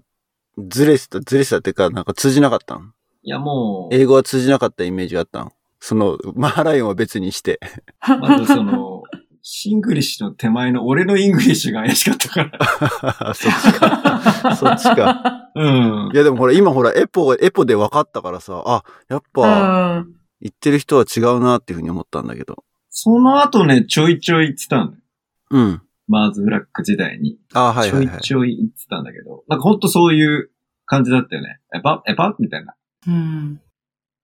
[0.59, 7.59] ずれてた、ずれてたっていうか、なんか通じなかったんいや、もう、英語は通じなかったイメージがあったんその、マーライオンは別にして。
[8.21, 8.98] まずその、
[9.43, 13.35] シングリッシュの手前の俺のイングリッシュが怪しかったから。
[13.35, 14.57] そっちか。
[14.57, 15.51] そっちか。
[15.55, 15.65] う
[16.09, 16.17] んい。
[16.17, 20.13] やでもほら、今ほら、エポ、エポで分かったからさ、あ、やっうぱ、ん。
[20.41, 22.65] 言ってる人は違うなっていうふうに思ったんだけど。
[22.91, 25.03] その後ね、ちょいちょい言ってたんだよ。
[25.51, 25.83] うん。
[26.07, 27.39] マーズブラック時代に。
[27.55, 28.21] あはいはいはい。
[28.21, 30.51] ちょいちょい言ってたんだけど、なんかほんとそういう
[30.87, 31.61] 感じだったよね。
[31.75, 32.03] エパ？
[32.07, 32.35] エパ？
[32.39, 32.75] みたいな。
[33.07, 33.61] うん。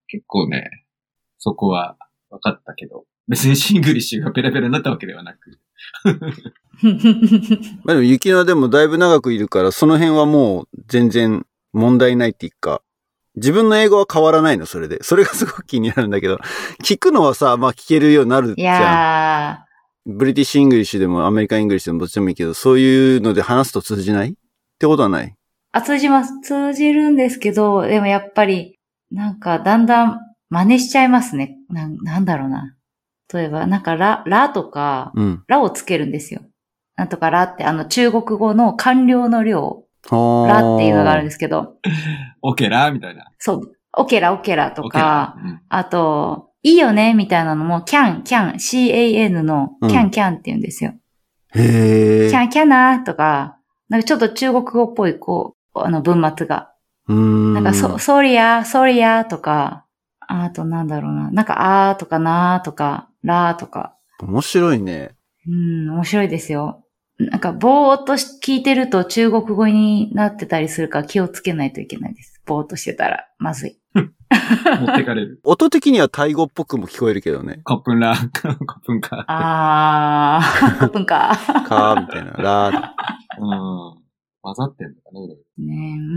[0.06, 0.84] 結構ね、
[1.38, 1.96] そこは
[2.30, 5.58] 分かったけど、別にシングリッシュがペラペラになったわけではなく。
[7.84, 12.82] まあでも、雪菜でもだいぶ長くいるから、その辺はもう全然問題ないっていうか、
[13.36, 15.02] 自分の英語は変わらないの、それで。
[15.02, 16.38] それがすごく気になるんだけど、
[16.84, 19.64] 聞くのはさ、まあ聞けるようになるいじゃや
[20.06, 20.14] ん。
[20.18, 24.34] ブリティッシュ・イングリッシュでもアメリカン・イングリッシュでもどっちでもいいけど、そういうので話すと通じないっ
[24.78, 25.26] てことはない？
[25.28, 25.30] ー。
[25.72, 26.32] あ、通じます。
[26.42, 28.78] 通じるんですけど、でもやっぱり、
[29.10, 31.56] なんかだんだん真似しちゃいますね。
[31.70, 32.73] なんなんだろうな。
[33.34, 35.44] 例えば、なんかラ、ラとか、うん。
[35.48, 36.42] ラをつけるんですよ。
[36.96, 41.76] なんとかラって、あの中国語の官僚の量、はラっていうのがあるんでですけど、
[42.42, 43.30] オケラみたいな。
[43.38, 45.36] そう、オケラオケラとか、。
[45.42, 50.94] うんあと、いいよねみたいなのも、キャン、キャン、CAN のうんキャンキャンって言うんですよ。
[51.54, 52.30] へえ。
[52.30, 56.72] キャンキャンなとか、なんかちょっと中国語っぽい、こう、あの文末が。
[57.08, 57.54] うーん。
[57.54, 59.84] なんか、そ、ソリや、ソリやとか、
[60.20, 61.30] あとなんだろうな。
[61.30, 63.96] なんか、あーとかなーとか、らーとか。
[64.20, 65.16] 面白いね。
[65.46, 66.84] うん、面白いですよ。
[67.18, 72.42] なんか、ぼーっとし聞いてると中国語になってたりするから気をつけないといけないです。
[72.44, 73.80] ぼーっとしてたら、まずい。
[73.94, 75.40] 持ってかれる。
[75.44, 77.60] 音的にはタイ語っぽくも聞こえるけどね。
[77.64, 79.24] コップンラー、コップンカー。
[79.28, 81.38] あー、カップンか。
[81.66, 82.30] カーみたいな。
[82.32, 82.74] ラー。
[83.40, 84.04] うん。
[84.42, 85.64] 混ざってんのかね、いろいろ。
[85.64, 86.10] ねう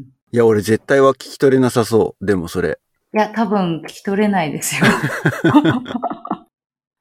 [0.30, 2.26] いや、俺絶対は聞き取れなさそう。
[2.26, 2.78] でもそれ。
[3.14, 4.86] いや、多分聞き取れないですよ。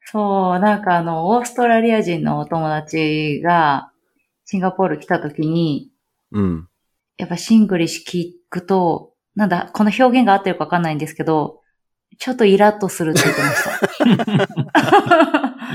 [0.09, 3.91] そう、なんかあの、オーストラリア人のお友達が
[4.45, 5.91] シンガポール来た時に、
[6.31, 6.69] うん。
[7.17, 11.59] やっぱシングリッシュ聞くと、なんだ、この表現が合ってるかわかんないんですけど、
[12.19, 13.71] ちょっとイラッとするって言ってました。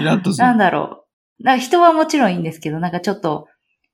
[0.00, 1.04] イラッとするなんだろ
[1.40, 1.44] う。
[1.44, 3.48] なんか人はもちろんいいんですけど、なんかちょっと、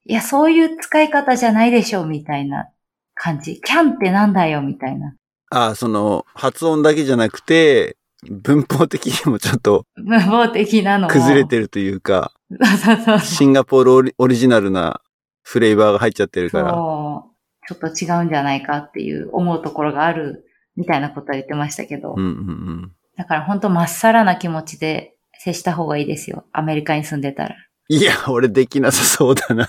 [0.04, 2.68] いや、そういう使い方じゃないでしょ、みたいな
[3.14, 3.60] 感じ。
[3.60, 5.16] キャンってなんだよ、みたいな。
[5.50, 7.97] あ、その、発音だけじゃなくて、
[8.28, 11.10] 文法的にもちょっと無謀的なのを。
[11.10, 13.18] 崩れてるというか、そうそうそう。
[13.20, 15.00] シンガポールオリオリジナルな
[15.42, 16.70] フレーバーが入っちゃってるから。
[16.70, 17.28] そう。
[17.68, 22.14] ちょっと違うんじゃないかっていう思うところがあるみたいなことは言ってましたけど。
[22.16, 22.92] うんうんうん。
[23.16, 26.44] だから本当まっさらな気持ちで接した方がいいですよ。
[26.52, 27.56] アメリカに住んでたら。
[27.90, 29.68] いや、俺できなさそうだな。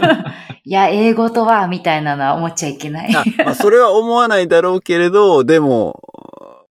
[0.64, 3.14] いや、英語とは、みたいなのは思っちゃいけない。
[3.14, 6.00] あまあ、それは思わないだろうけれど、でも、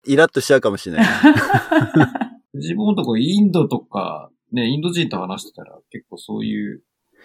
[0.05, 1.07] イラッとしちゃうかもしれない。
[2.53, 6.81] 自分のとこインドとかね、インド人と話してたら結構そういう、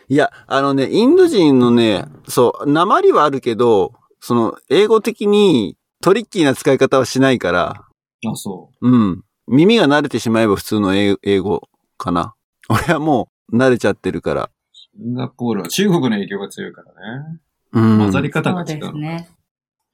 [0.08, 7.84] いや、あのね、インド人のね、そう、鉛はあるけど、その、英語的にトリッキーな使い方はしないから、
[8.26, 9.22] あ、そうん。
[9.46, 12.34] 耳が慣れてしまえば普通の英英語かな。
[12.68, 14.44] 俺はもう慣れちゃってるから。
[14.44, 14.50] う。
[14.72, 17.40] シンガポールは中国の影響が強いからね。
[17.72, 17.98] うん。
[17.98, 18.86] 混ざり方そうが違うの。
[18.86, 19.28] ですね。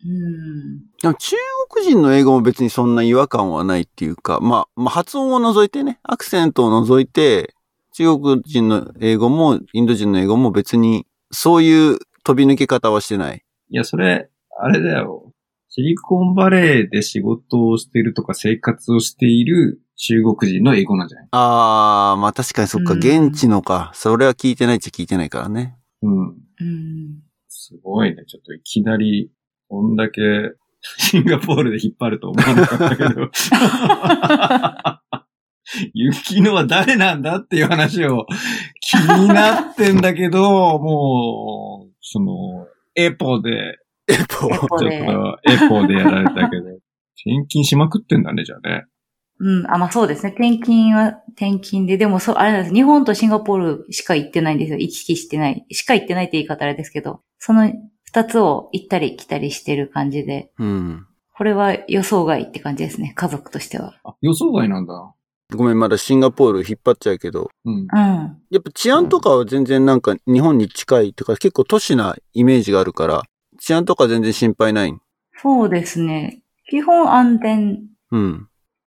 [0.05, 0.79] うん。
[1.03, 1.37] でも中
[1.71, 7.55] 国人の英語も別にそんな違和感はないっていうか、まあ、まあ発音を除いてね、アクセントを除いて、
[7.93, 13.43] 中国人の英語もインド人の英語も別にそういう飛び抜け方はしてない。
[13.69, 15.33] いや、それ、あれだよ。
[15.69, 21.29] シリコンバレーで仕事をしてるとか生活をしている中国人の英語なんじゃない？
[21.31, 23.93] あー、まあ確かにそっか、うん現地のか。
[23.95, 25.77] それは聞いてないっちゃ聞いてないからね。
[26.03, 26.29] うん。
[26.29, 26.35] うん。
[27.49, 28.25] すごいね。
[28.27, 29.31] ちょっといきなり、
[29.71, 30.21] こんだけ
[30.99, 33.31] シンガポールで引っ張ると思わなかったけど。
[35.95, 38.27] 雪のは誰なんだっていう話を
[38.81, 43.77] 気になってんだけど、もう、その、エポで、
[44.09, 45.07] エポちょっで。
[45.07, 48.87] とエポでやられたけど、転勤しまくってんだね、じゃあね。
[49.39, 49.67] うん。
[49.71, 50.31] あ、まあそうですね。
[50.37, 52.75] 転勤は転勤で、でもそう、あれなんです。
[52.75, 54.79] 日本とシンガポールしか行ってないんですよ。
[54.79, 55.65] 行き来してない。
[55.71, 57.73] しか行ってないって言い方あれですけど、その
[58.13, 61.07] 二つを行ったり来たりしてる感じで、うん。
[61.33, 63.13] これは予想外って感じですね。
[63.15, 63.95] 家族としては。
[64.03, 65.15] あ、予想外なんだ。
[65.55, 67.75] ごめん、まだシンガポール引っ張っちゃうけど、うん。
[67.75, 67.87] うん。
[68.51, 73.23] やっぱ治安とかは全然なんか日本に近いとか結構都市なイメージがあるから、
[73.61, 74.95] 治安とか全然心配ない？
[75.41, 76.43] そうですね。
[76.69, 77.79] 基本安全。
[78.11, 78.49] うん。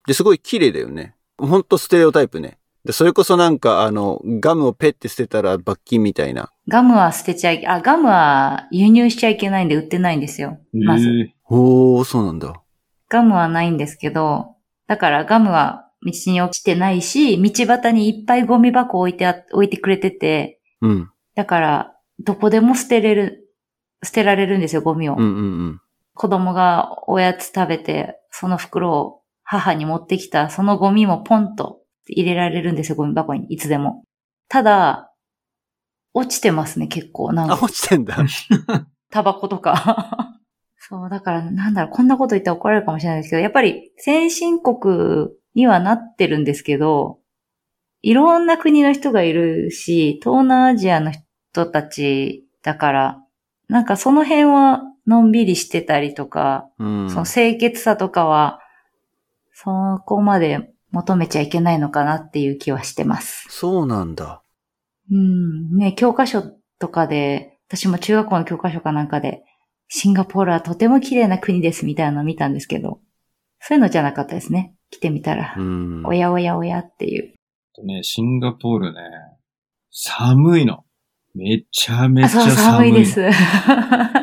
[0.07, 1.17] で、すごい綺麗だよね。
[1.39, 2.58] ほんとステレオタイプね。
[2.89, 6.51] で、それこそなんかあの、ガムをペッて捨てたら罰金みたいな。
[6.69, 10.57] ガムは捨てちゃい、あ、ガムは輸入しちゃいけないんで売ってないんですよ。
[10.73, 11.07] まず。
[11.07, 12.63] ええおー、そうなんだ。
[13.11, 14.55] ガムはないんですけど、
[14.87, 21.11] だからガムは道に落ちてないし、道端にいっぱいゴミ箱置いてあ、置いてくれてて、うん。
[21.35, 23.51] だから、どこでも捨てれる、
[24.03, 25.13] 捨てられるんですよ、ゴミを。
[25.13, 25.31] うんうんう
[25.73, 25.81] ん。
[26.15, 34.05] 子供がおやつ食べて、その袋を母に持ってきた、そのゴミもポンと入れられるんですよ、ゴミ箱に、いつでも。
[34.49, 35.13] ただ、
[36.15, 37.33] 落ちてますね、結構。
[37.33, 38.17] なんあ、か、落ちてんだ。
[39.11, 40.35] タバコとか。
[40.79, 47.19] そう、だから、なんだろう、こんなこと言ったら怒られるかもしれないですけど、やっぱり先進国にはなってるんですけど、
[48.01, 51.13] いろんな国の人がいるし、東南アジアの
[51.53, 53.23] 人たちだから、
[53.69, 57.11] なんかその辺はのんびりしてたりとか、うん。
[57.11, 58.61] その清潔さとかは、
[59.53, 63.47] そこまで求めちゃいけないのかなっていう気はしてます。
[63.51, 64.43] そうなんだ。
[65.11, 65.77] うん。
[65.77, 66.43] ね、教科書
[66.79, 69.43] とかで、私も中学校の教科書かなんかで、
[69.89, 73.01] シンガポールはとても綺麗な国ですみたいなのを見たんですけど、
[73.61, 74.75] そういうのじゃなかったですね。
[74.91, 76.07] 来てみたらう、ん。
[76.07, 77.35] おやおやおやっていう。
[77.75, 79.01] とね、シンガポールね、
[79.91, 80.85] 寒いの。
[81.35, 82.57] めちゃめちゃ寒い。
[82.57, 83.21] 寒いです。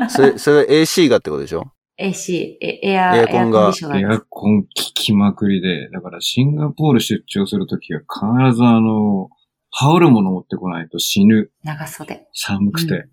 [0.10, 1.71] それ、それは AC がってことでしょ？
[1.97, 9.29] AC、えエア、エアコンがエアコン効きまくりで、だからシンガポール出張するときは必ずあの、
[9.71, 11.51] 羽織るもの持ってこないと死ぬ。
[11.63, 12.27] 長袖。
[12.34, 13.08] 寒くて。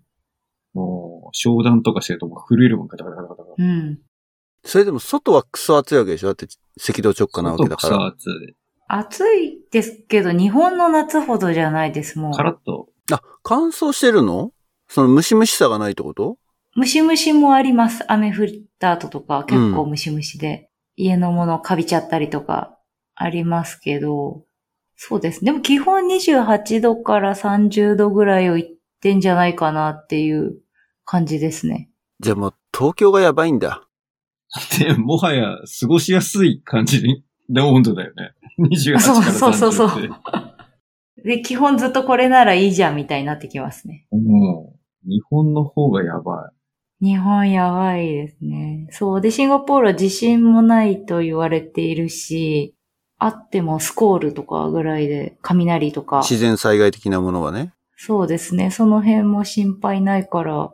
[0.73, 3.43] もう、商談とかしてるともう震えるもん、ガタガタガタガタ。
[3.57, 3.99] うん。
[4.65, 6.27] それでも外はクソ暑いわけでしょ？
[6.27, 6.47] だって
[6.89, 7.97] 赤道直下なわけだから。
[7.97, 8.55] 外草暑い。
[8.87, 12.33] 暑いですけど、日本の夏ほどじゃないです、もう。
[12.33, 12.89] カラッと。
[13.11, 14.51] あ、乾燥してるの？
[14.87, 16.37] そのムシムシさがないってこと？
[16.75, 18.03] ムシムシもあります。
[18.07, 18.47] 雨降っ
[18.79, 22.77] た後とか結構ムシムシで、家のものカビちゃったりとか
[23.15, 24.43] ありますけど、
[24.95, 25.43] そうです。
[25.43, 28.65] でも基本28度から30度ぐらいをいっ
[29.01, 30.55] てんじゃないかなっていう
[31.05, 31.89] 感じですね。
[32.19, 33.87] じゃあもう東京がやばいんだ。
[34.79, 38.33] で、もはや過ごしやすい感じの温度だよね。
[38.59, 39.37] 28そうから30って。
[39.39, 40.13] そうそうそう
[41.23, 44.05] で、基本ずっとこれならいいじゃんみたいになってきますね。
[44.11, 44.73] も
[45.05, 46.51] う、日本の方がやば
[47.03, 48.87] 日本やばいですね。
[48.89, 49.21] そう。
[49.21, 52.75] で、シンガポールは地震もないと言われているし、
[53.19, 56.19] あってもスコールとかぐらいで、雷とか。
[56.19, 57.73] 自然災害的なものはね。
[57.97, 58.71] そうですね。
[58.71, 60.73] その辺も心配ないから、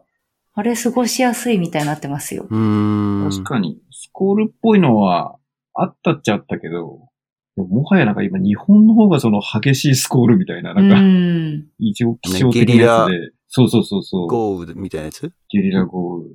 [0.54, 2.44] あれ過ごしやすいみたいになってますよ。
[2.44, 5.36] 確かに、スコールっぽいのは
[5.74, 7.10] あったっちゃあったけど、
[7.56, 11.66] でももはやなんか今日本の方がその激しいスコールみたいな、なんうかん。
[11.80, 15.32] 異常気象的なやつで、そうそうそうそう、豪雨みたいなやつ？
[15.50, 16.26] ゲリラ豪雨。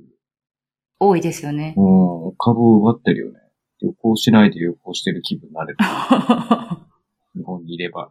[0.99, 1.73] 多いですよね。
[1.77, 3.39] もう、株を奪ってるよね。
[3.81, 5.77] 旅行しないで旅行してる気分になれる。
[7.35, 8.09] 日本にいれば。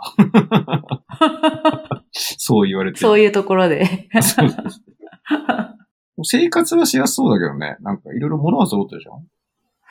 [2.13, 3.01] そう言われてる。
[3.01, 4.09] そういうところで。
[4.21, 4.81] そうそうそ
[6.17, 7.77] う生活はしやすそうだけどね。
[7.81, 9.27] なんかいろいろ物は揃ってるじゃん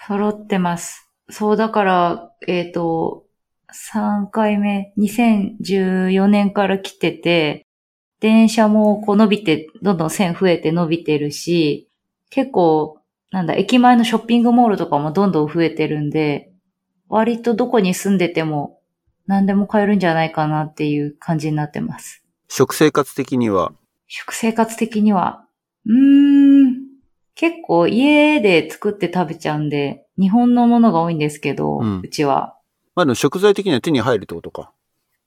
[0.08, 1.10] 揃ってます。
[1.30, 3.26] そう、だから、えっ、と、
[3.91, 7.62] 3回目、2014年から来てて、
[8.23, 11.89] 電車もこう伸びて、どんどん線増えて伸びてるし、
[12.29, 12.99] 結構、
[13.31, 16.49] なんだ、駅前のショッピングモールとかもどんどん増えてるんで、
[17.09, 18.79] 割とどこに住んでても
[19.27, 22.23] 何でも買えるんじゃないかなっていう感じになってます。
[22.47, 23.73] 食生活的には？
[24.07, 25.45] 食生活的には、
[25.86, 26.77] うーん、
[27.36, 32.55] 結構家で作って食べちゃうんで、日本のものが多いんですけど、うんうちは。
[32.95, 34.71] まあでも食材的には手に入るってことか。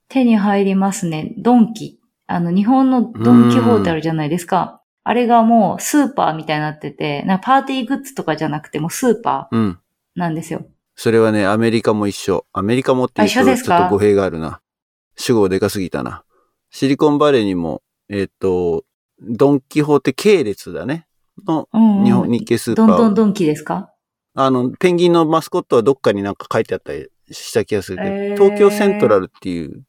[0.08, 1.34] 手に入りますね。
[1.36, 1.95] ドンキ。
[2.26, 4.82] あの、日本のドンキホーテあるじゃないですか。
[5.04, 9.70] あれがもうスーパーみたいになってて、なんかパーティーグッズとかじゃなくてもうスーパうん。
[10.16, 10.66] ーなんですよ。
[10.96, 12.46] それはね、アメリカも一緒。
[12.52, 13.78] アメリカもってあいうと一緒ですか？
[13.78, 14.60] ちょっと語弊があるな。
[15.16, 16.24] 主語でかすぎたな。
[16.70, 18.84] シリコンバレーにも、えっ、と、
[19.20, 21.06] ドンキホーテ系列だね。
[21.46, 22.04] のうん、うん。
[22.04, 22.86] 日本、日系スーパー。
[22.86, 23.90] どんどんドンキですか？
[24.34, 29.84] あの、ペンギンのマスコットはどっかになんか書いてあったりした気がするけど、へー東京セントラルっていう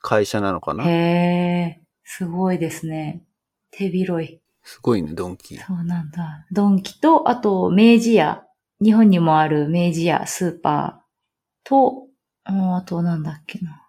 [0.00, 0.84] 会社なのかな？
[0.88, 3.22] へー、すごいですね。
[3.70, 4.40] 手広い。
[4.62, 5.56] すごいね、ドンキ。
[5.58, 6.46] そうなんだ。
[6.52, 8.44] ドンキと、あと、明治屋。
[8.82, 12.06] 日本にもある明治屋、スーパーと、
[12.48, 13.86] うんあとなんだっけな。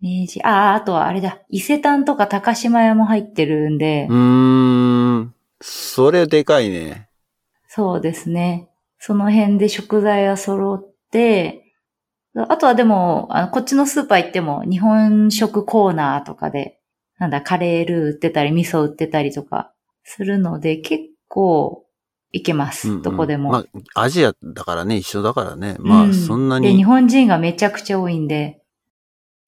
[0.00, 1.38] 明治、ああ、あとはあれだ。
[1.48, 5.34] 伊勢丹とか高島屋も入ってるんで、うーん。
[5.60, 7.08] それでかいね。
[7.68, 8.68] そうですね。
[8.98, 11.63] その辺で食材が揃って、
[12.36, 16.80] あとはでも、あのこっちのスーパー行っても日本食コーナーとかで、
[17.18, 21.84] なんだ、カレールー売ってたり、味噌売ってたりとかするので、結構
[22.32, 22.88] いけます。
[22.88, 23.50] うんうんどこでも。
[23.50, 25.76] まあ、アジアだからね、一緒だからね。
[25.78, 26.84] まあ、うんそんなで、日に。
[26.84, 28.60] 本人がめちゃくちゃ多いんで、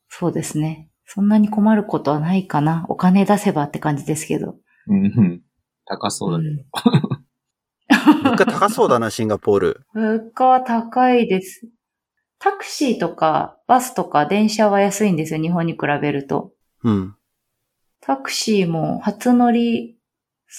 [0.08, 0.88] そうですね。
[1.04, 2.86] そんなに困ることはないかな。
[2.88, 4.56] お金出せばって感じですけど。
[4.88, 5.42] うんうん。
[5.84, 7.26] 高そうだけど。
[8.22, 9.80] 物価高そうだな、シンガポール。
[9.94, 11.68] 物価は高いです。
[12.38, 15.40] タクシーとかバスとか電車は安いんですよ。
[15.40, 16.52] 日本に比べると。
[16.84, 17.16] うん。
[18.00, 19.98] タクシーも初乗り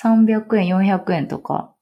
[0.03, 1.73] 300円、400円とか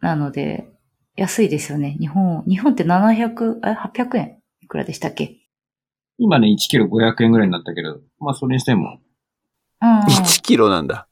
[0.00, 0.68] なので、
[1.16, 1.96] 安いですよね。
[2.00, 4.38] 日本、日本って700、え、800円？
[4.62, 5.36] いくらでしたっけ？
[6.16, 9.00] 今ね、1キロ500円ぐらいになったけど、まあそれにしても、
[9.82, 10.00] うん。
[10.04, 11.08] 1キロなんだ。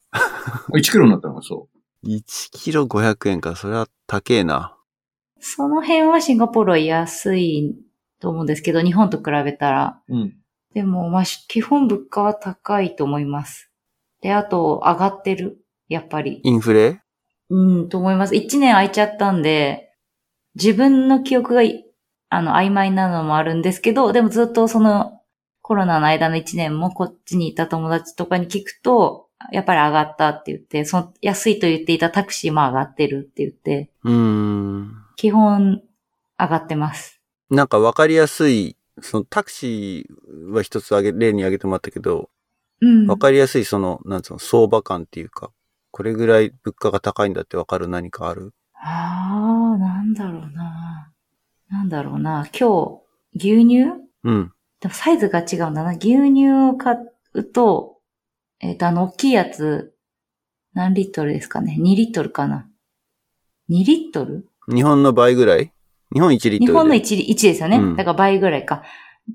[0.72, 1.68] 1キロになったのがそ
[2.04, 3.56] 1キロ500円か。
[3.56, 4.76] それは高えな。
[5.40, 7.74] その辺はシンガポールは安い
[8.20, 10.00] と思うんですけど、日本と比べたら。
[10.08, 10.16] う。
[10.16, 10.36] うん。
[10.74, 13.70] でも、まあ、し基本物価は高いと思います。
[14.20, 15.64] で、あと、上がってる。
[15.88, 16.40] やっぱり。
[16.44, 17.00] インフレ？
[17.50, 18.36] うん、と思います。
[18.36, 19.90] 一年空いちゃったんで、
[20.54, 21.86] 自分の記憶がい、
[22.28, 25.22] あの、曖昧なのもあるんですけど、でもずっとその、
[25.62, 34.92] コロナの間の一年もこっちにいた友達とかに聞くと、やっぱり上がったって言って、その、安いと言っていたタクシーも上がってるって言って、うーん。
[35.16, 35.80] 基本、
[36.38, 37.17] 上がってます。
[37.50, 42.30] なんかわかりやすい、そのタクシーは一つあげ、例に挙げてもらったけど、
[42.80, 43.06] うん。
[43.06, 45.50] わかりやすいその、なんつうの、相場感っていうか、
[45.90, 48.52] これぐらい物価が高いんだってわかる何かある？
[48.74, 51.12] ああ、なんだろうな。
[51.70, 52.46] なんだろうな。
[52.58, 53.02] 今
[53.34, 53.84] 日、牛乳？
[54.24, 54.52] うん。
[54.80, 55.90] でもサイズが違うんだな。
[55.90, 55.98] 牛
[56.32, 56.96] 乳を買
[57.34, 57.96] うと、
[58.60, 59.94] えっ、と、あの、大きいやつ、
[60.74, 62.68] 何リットルですかね ?2 リットルかな
[63.70, 64.48] ?2 リットル？
[64.72, 65.72] 日本の倍ぐらい？
[66.12, 66.66] 日本1リットルで。
[66.66, 67.76] 日本の 1, 1ですよね。
[67.78, 68.82] うんだから倍ぐらいか。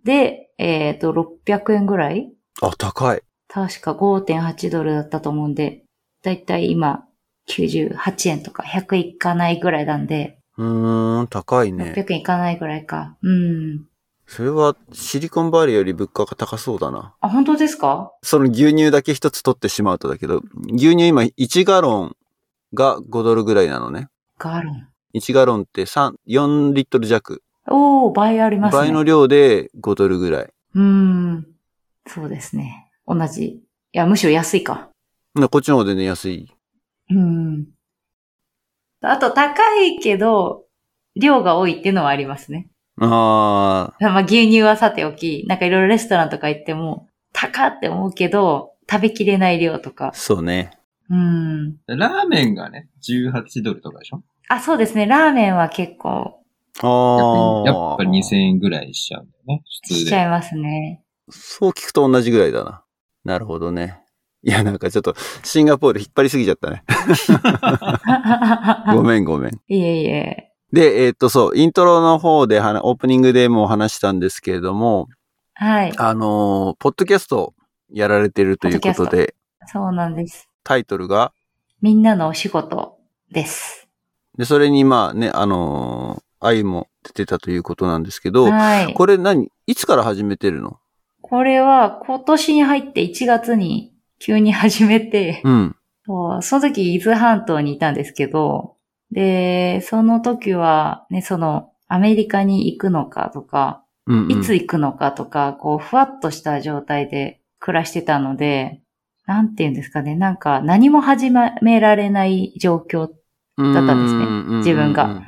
[0.04, 2.32] で、えっ、と、600円ぐらい？
[2.62, 3.22] あ、高い。
[3.48, 5.84] 確か5.8ドルだったと思うんで、
[6.24, 7.06] だいたい今、
[7.50, 11.94] 98円とか100いかないぐらいなんで、うーん、高いね。
[11.96, 13.18] 600円いかないぐらいか。
[13.22, 13.86] うん。
[14.26, 17.14] それはシリコンバレーより物価が高そうだな。
[17.20, 18.12] あ、本当ですか？
[18.24, 22.16] その牛乳だけ一つ取ってしまうとだけど、牛乳今1ガロン
[22.74, 24.08] が5ドルぐらいなのね。
[24.40, 24.88] ガロン。
[25.14, 27.42] 1ガロンって3、4リットル弱。
[27.68, 28.80] おー、倍ありますね。
[28.80, 30.50] 倍の量で5ドルぐらい。
[30.76, 31.48] うーん。
[32.08, 32.90] そうですね。
[33.08, 33.46] 同じ。
[33.46, 33.62] い
[33.94, 34.90] や、むしろ安いか。
[35.36, 36.52] なこっちの方でね、安い。
[37.10, 37.68] うん。
[39.02, 40.66] あと、高いけど、
[41.16, 42.70] 量が多いっていうのはありますね。
[43.00, 50.14] あまあ、牛乳はさておき、なんかいろいろレストランとか行っても、高って思うけど、食べきれない量とかあ、。
[50.14, 50.72] そうね。
[51.10, 51.78] うん。
[51.88, 54.24] ラーメンがね、18ドルとかでしょ？
[54.54, 55.06] あ、そうですね。
[55.06, 56.40] ラーメンは結構
[56.82, 57.70] ああ。
[57.70, 59.64] やっぱり2000円ぐらいしちゃうんだよね。
[59.84, 60.00] 普通で。
[60.02, 61.04] しちゃいますね。
[61.30, 62.84] そう聞くと同じぐらいだな。
[63.24, 64.00] なるほどね。
[64.44, 66.84] いや、なんかちょっと、シンガポール引っ張りすぎちゃったね。
[68.94, 69.54] ごめんごめん。
[69.54, 70.52] いえいえ。
[70.74, 75.08] で、えーっと、そう、イントロの方ではな、オープニングでも話したんですけれども、
[75.54, 75.94] はい。
[75.98, 77.54] あのーポッドキャスト
[77.90, 79.36] やられてるということで、
[79.68, 80.50] そうなんです。
[80.64, 81.32] タイトルが、
[81.82, 82.98] みんなのお仕事
[83.32, 83.83] です。
[84.38, 88.94] で、それにまあね、あのー愛も出てたということなんですけど、はい。
[88.94, 90.78] これ何いつから始めてるの？
[91.22, 95.76] これは今年に入って1月に急に始めて、うん。
[96.06, 98.76] その時伊豆半島にいたんですけど、
[99.10, 104.32] で、その時はね、そのアメリカに行くのかとか、うん、うん。
[104.42, 108.82] いつ行くのかとか、こう、ふわっとした状態で暮らしてたので、
[109.26, 113.10] なんて言うんですかね、なんか何も始められない状況。
[113.58, 115.22] だったんですねね自分が。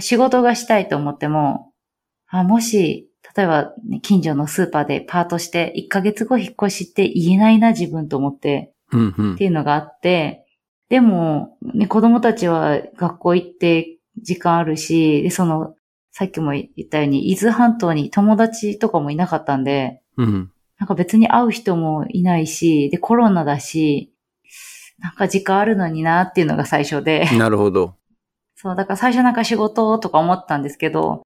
[0.00, 1.72] 仕事がしたいと思っても、
[2.28, 10.46] あもし、例えば、ね、近所のスーパーでパートして1ヶ月後引っ越しって言えないな自分と思ってうんうんっていうのがあって、
[10.88, 15.74] でも、ね、子供たちは学校行って時間あるし、で、その、
[16.10, 20.52] さっきも言ったように、伊豆半島に友達とかもいなかったんで、うん。
[20.78, 24.11] なんか別に会う人もいないし、で、コロナだし、
[25.02, 27.96] なんか時間あるのになっていうのが最初で、なるほど。
[28.54, 31.22] そう、だから最初なんか仕事とか思ったんですけど、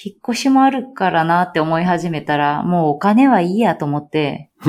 [0.00, 4.52] 引っ越しもあるからなって思い始めたら、もうお金はいいやと思って、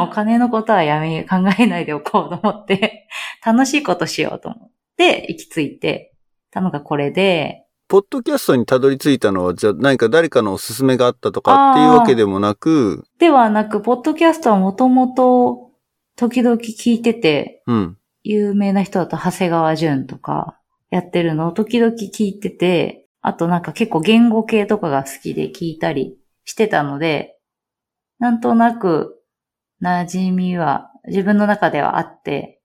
[0.00, 3.08] お金のことはやめ、考えないでおこうと思って、
[3.44, 6.14] 楽しいことしようと思って、行き着いて、
[6.52, 15.71] たのがこれで、ポッドキャストにたどり着いたのは、じゃあ何か誰かのおすすめがあったとかっていうわけでもなく、ではなく、ポッドキャストはもともと、
[16.16, 17.98] 時々聞いてて、うん。
[18.24, 20.58] 有名な人だと長谷川淳とか
[20.90, 27.38] やってるのを時々聞いてて、あとなんか結構言語系とかが好きで聞いたりしてたので、
[28.18, 29.22] なんとなく
[29.82, 32.60] 馴染みは自分の中ではあって、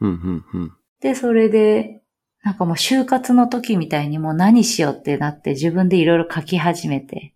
[0.00, 0.72] うん、うん、うん。
[1.00, 2.02] で、それで、
[2.42, 7.34] なんかもう就活の時みたいにもう何しようってなって自分でいろいろ書き始めて、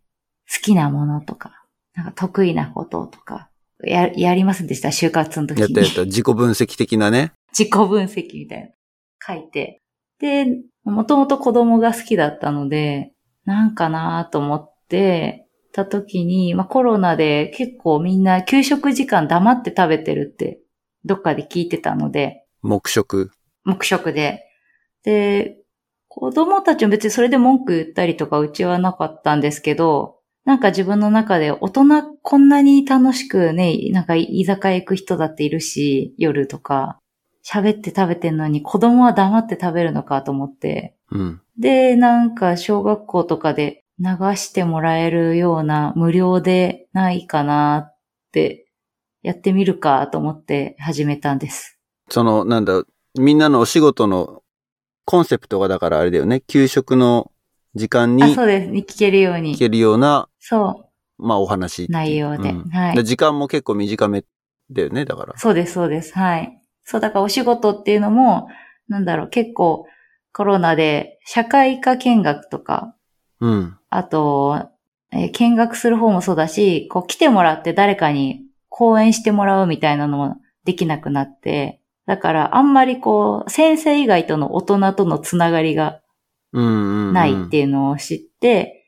[0.50, 1.64] 好きなものとか、
[1.94, 3.50] なんか得意なこととか、
[3.84, 4.88] や、やりませんでした？
[4.88, 5.62] 就活の時に。
[5.62, 6.04] やったやった。
[6.04, 7.32] 自己分析的なね。
[7.56, 8.68] 自己分析みたいな。
[9.26, 9.82] 書いて。
[10.18, 10.46] で、
[10.84, 13.12] もともと子供が好きだったので、
[13.44, 20.60] なんかなと思ってた時に、まあコロナで結構みんな給食時間黙って食べてるって、
[21.04, 23.30] どっかで聞いてたので、黙食。
[23.64, 24.42] 黙食で。
[25.04, 25.58] で、
[26.08, 30.15] 子供たちも別にそれで文句言ったりとかうちはなかったんですけど、
[30.46, 31.84] なんか自分の中で大人
[32.22, 37.00] こんなに楽しくね、なんか居酒屋行く人だっているし、夜とか、
[37.44, 40.96] 喋って食べてんのに子供は黙って食べるのかと思って。
[41.10, 41.40] うん。
[41.58, 47.98] で、なんか小学校とかで流してもらえるような無料でないかなっ
[48.30, 48.68] て
[49.22, 51.80] やってみるかと思って始めたんです。
[52.08, 52.84] その、なんだ、
[53.18, 54.42] みんなのお仕事の
[55.04, 56.40] コンセプトがだからあれだよね。
[56.40, 57.32] 給食の
[57.76, 58.70] 時間にあ、そうです。
[58.70, 59.58] 聞けるように聞。
[59.58, 60.86] けるような、そ
[61.18, 61.22] う。
[61.22, 62.50] まあお話内容で。
[62.50, 63.04] うんはいで。
[63.04, 64.24] 時間も結構短め
[64.70, 65.34] だよね、だから。
[65.36, 66.14] そうです、そうです。
[66.14, 66.60] はい。
[66.84, 68.48] そう、だからお仕事っていうのも、
[68.88, 69.86] なんだろう、結構
[70.32, 72.94] コロナで社会科見学とか、
[73.40, 73.78] うん。
[73.90, 74.68] あと、
[75.12, 86.00] えー見学する方もそうだし、こう来てもらって誰かに講演してもらうみたいなのもできなくなって、だからあんまりこう、先生以外との大人とのつながりが。
[86.52, 88.86] ないっていうのを知って、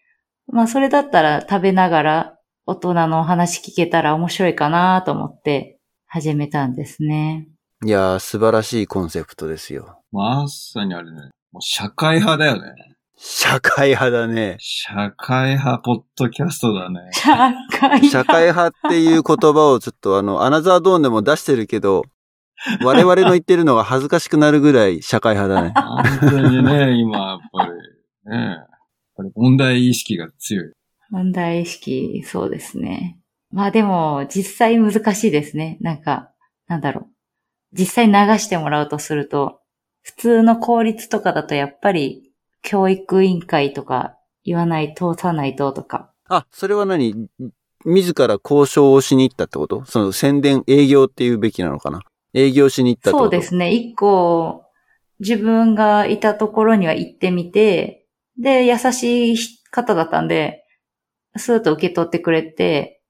[0.50, 7.48] まあそれだったら食べながら大人のお話聞けたら面白いかなと思って始めたんですね。
[7.84, 10.02] いやー、素晴らしいコンセプトですよ。
[10.10, 11.30] まさにあれね。
[11.52, 12.72] もう社会派だよね。
[13.16, 14.56] 社会派だね。
[14.58, 17.00] 社会派ポッドキャストだね。
[17.12, 22.04] 社会社会派っていう言葉をちょっとあの、アナザードーンでも出してるけど、
[22.82, 25.72] 我々の言ってるのが恥ずかしくなるぐらい社会派だね。
[26.20, 27.70] 本当にね、今、やっぱり、
[28.30, 28.68] ね、やっ
[29.16, 30.72] ぱり問題意識が強い。
[31.10, 33.18] 問題意識、そうですね。
[33.50, 35.78] まあでも、実際難しいですね。
[35.80, 36.30] なんか、
[36.66, 37.06] なんだろう。
[37.72, 39.60] 実際流してもらうとすると、
[40.02, 42.32] 普通の公立とかだとやっぱり、
[42.62, 46.10] 教育委員会とか言わない、通さないととか。
[46.28, 47.28] あ、それは何？
[47.84, 49.84] 自ら交渉をしに行ったってこと？
[49.86, 52.02] その宣伝、営業っていうべきなのかな？
[52.34, 53.72] 営業しに行ったそうですね。
[53.72, 54.64] 一個、
[55.20, 58.06] 自分がいたところには行ってみて、
[58.38, 59.36] で、優しい
[59.70, 60.64] 方だったんで、
[61.36, 63.00] スーッと受け取ってくれて、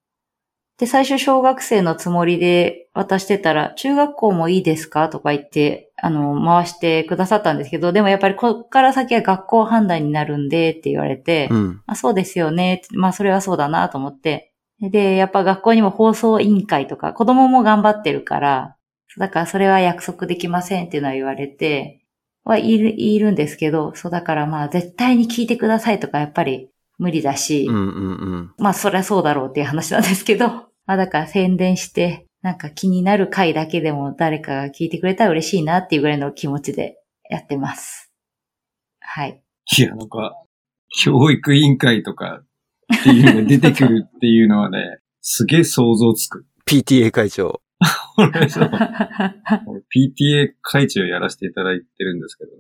[0.79, 5.09] で、最初小学生のつもりで渡してたら、中学校もいいですか？
[5.09, 11.83] とか言って、あの、回してくださったんですけど、でもやっぱりこっから先は学校判断になるんでって言われて、うん。
[11.87, 12.83] あ、そうですよね。
[12.93, 14.55] まあ、それはそうだなと思って。
[14.81, 18.77] で、やっぱ学校にも放送委員会とか、子供も頑張ってるから、
[19.19, 22.01] だからそれは約束できませんっていうのは言われて、
[22.45, 28.55] はいる、いるんですけど、そうだからまあ絶対に聞いてくださいとかやっぱり無理だし、うんうんうん。
[28.59, 30.49] まあそりゃそうだろうっていう話なんですけど、
[30.87, 36.99] まあだから宣伝して、なんか気になる回だけでも誰かが聞いてくれたら嬉しいなっていうぐらいの気持ちで
[37.29, 38.13] やってます。
[39.01, 39.43] はい。
[39.77, 40.35] いや、なんか、
[41.03, 42.43] 教育委員会とか
[42.95, 46.47] っていうのが出てくるっていうのはね、すげえ想像つく。
[46.67, 47.61] PTA 会長。
[48.19, 48.71] 俺そう
[49.67, 52.59] 俺 PTA 会長やらせていただいてるんですけどね。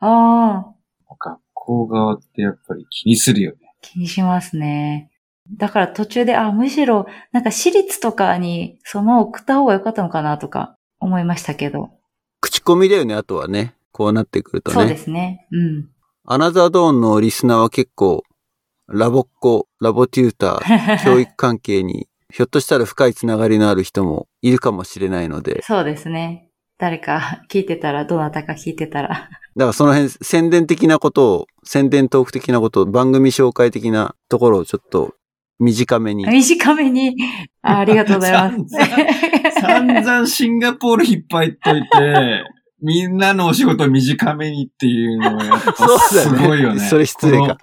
[0.00, 3.58] ああ、学校側ってやっぱり気にするよね。
[3.82, 5.10] 気にしますね。
[5.52, 11.90] だから途中で、あ、むしろ、なんか私立とかにそのまま送った方が良かったのかなとか思いましたけど。
[12.40, 13.74] 口コミだよね、あとはね。
[13.92, 14.74] こうなってくるとね。
[14.74, 15.46] そうですね。
[15.52, 15.88] うん。
[16.24, 18.24] アナザードーンのリスナーは結構、
[18.88, 26.50] ラボっ子、ラボテューター、 教育関係に、ひょっとしたら深いつながりのある人もいるかもしれないので、そうですね。
[26.78, 29.08] 誰か聞いてたら、どなたか聞いてたら。
[29.08, 35.14] だからその辺、宣伝的なことを、宣伝トーク的なことを、番組紹介的なところをちょっと
[35.60, 36.26] 短めに。
[36.26, 37.14] 短めに、
[37.62, 38.74] あありがとうございます。
[39.60, 42.44] 散々シンガポール引っ張っといて、
[42.84, 46.80] みんなのお仕事短めにっていうのはやっぱすごいよね。
[46.80, 47.56] それ失礼か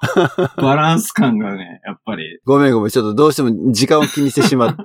[0.57, 4.77] バランス感がね、やっぱり、ごめんごめん、ちょっとどうしても時間を気にしてしまう。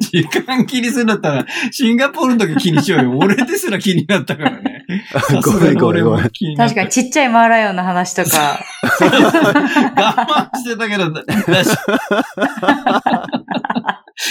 [0.00, 3.16] 時間気にするんだったら、シンガポールの時気にしようよ。
[3.16, 4.84] 俺ですら気になったからね。
[5.44, 6.04] ごめんごめん
[6.56, 8.58] 確かにちっちゃいマーライオンの話とか、
[9.00, 11.70] 我慢してたけど、だだし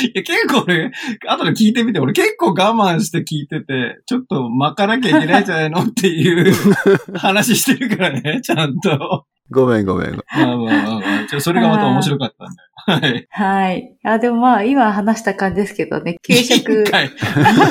[0.03, 0.91] いや結構俺、
[1.27, 6.53] 後で聞いてみて、俺結構我慢して聞いてて、ちょっと巻かなきゃいけないんじゃないのっていう
[7.17, 9.25] 話してるからね、ちゃんと。
[9.51, 10.11] ごめんごめん。
[10.11, 13.15] まあまあまあまあ、ちょそれがまた面白かったんだよ。
[13.15, 13.27] はい。
[13.31, 13.97] はい。
[14.03, 16.83] あ、でもまあ、今話した感じですけどね、給委員食。
[16.83, 17.05] 会。
[17.05, 17.11] いい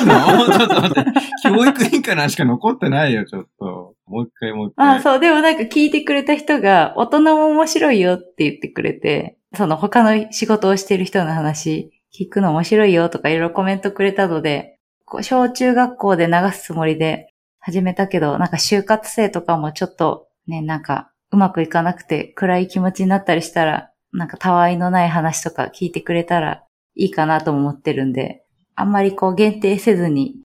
[0.05, 0.45] の？
[0.45, 1.11] ちょっと待って。
[1.41, 3.93] 教育委員会の話しか残ってないよ、ちょっと。
[4.07, 4.97] もう一回もう一回。
[4.97, 14.75] あそう、でもなんか聞いてくれた人が、大人も面白いよって言ってくれて、その他の仕事をしてる人の話、聞くの面白いよとかいろいろコメントくれたので、
[15.21, 26.63] 小中学校で流すつもりで始めたけど、なんか就活生とかもちょっとね、なんかうまくいかなくて暗い気持ちになったりしたら、なんかたわいのない話とか聞いてくれたら
[26.95, 28.43] いいかなとも思ってるんで、
[28.75, 30.41] あんまりこう限定せずに、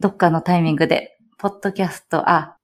[0.00, 2.56] どっかのタイミングで、ポッドキャスト、あ、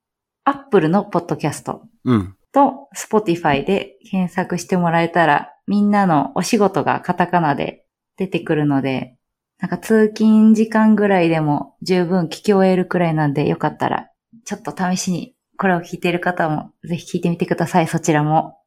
[0.44, 2.36] アップルのポッドキャストうん。
[2.52, 7.83] と Spotify で検索してもらえたら、みんなのお仕事がカタカナで
[8.16, 9.16] 出てくるので、
[9.58, 14.10] なんか通勤時間ぐらいでも十分聞き終えるくらいなんで、よかったら、
[14.44, 18.58] ちょっと試しにこれを聞いている方もぜひ聞いてみてください、そちらも。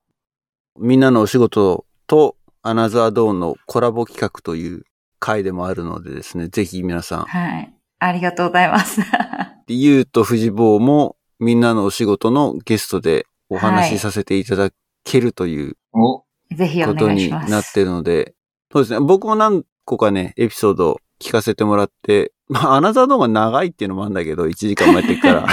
[0.80, 4.84] みんなのお仕事とアナザードーンのコラボ企画という
[5.20, 7.74] 回でもあるのでですね、ぜひ皆さん、はい。
[8.00, 9.02] ありがとうございます。
[9.68, 14.70] ゆうと藤坊もみんなのお仕事のゲストでお話しさせていただ
[15.04, 16.24] けるというお、
[16.56, 17.52] ぜひおことに願いします。
[17.52, 18.36] なってるので、
[18.72, 19.00] そうですね。
[19.00, 25.48] 僕も何個かね、エピソード聞かせてもらって、 まあ、アナザードーンが長いっていうのもあるんだけど、1時間もやってるから。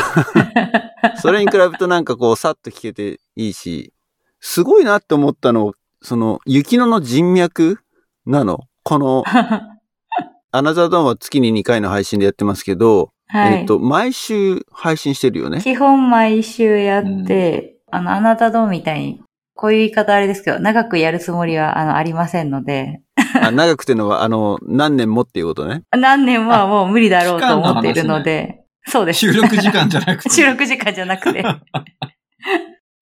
[1.20, 3.92] それに比べるとなんかこう、さっと聞けていいし、
[4.40, 7.80] すごいなって思ったの、その、雪乃の人脈
[8.26, 8.60] なの？
[8.84, 9.24] この、
[10.52, 13.54] アナザードーンは月に2回の配信でやってますけど、はい。
[13.60, 15.60] えっと、毎週配信してるよね？
[15.60, 19.20] 基本毎週やって、あの、あなたどうみたいに、
[19.54, 23.00] こういう言い方あれですけど、長くやるつもりは、あの、ありませんので、
[23.34, 25.82] あ長くてのは、あの、何年もっていうことね。
[25.96, 29.20] 何年はもう無理だろうと思っているので、そうです。
[29.20, 30.30] 収録時間じゃなくて。
[30.30, 31.42] 収録時間じゃなくて。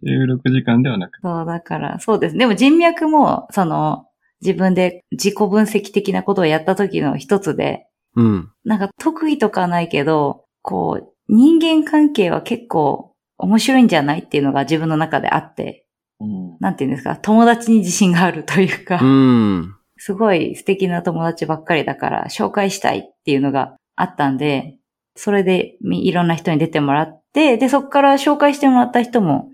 [0.05, 1.19] 収録時間ではなくて。
[1.23, 2.37] そう、だから、そうです。
[2.37, 4.07] でも人脈も、その、
[4.41, 8.51] 自分で自己分析的なことをやった時の一つで、うん。
[8.65, 15.87] なんか得意とかないけど、こう、人間関係は結構面白いんじゃないっていうのが自分の中であって、
[16.21, 16.57] うん。
[16.61, 19.75] なんていうんですか、友達に自信があるというか、うん。
[20.05, 24.79] すごい素敵な友達ばっかりだから紹介したいっていうのがあったんで、
[25.15, 29.49] それでみいろんな人に出てもらって、で、そこから紹介してもらった人も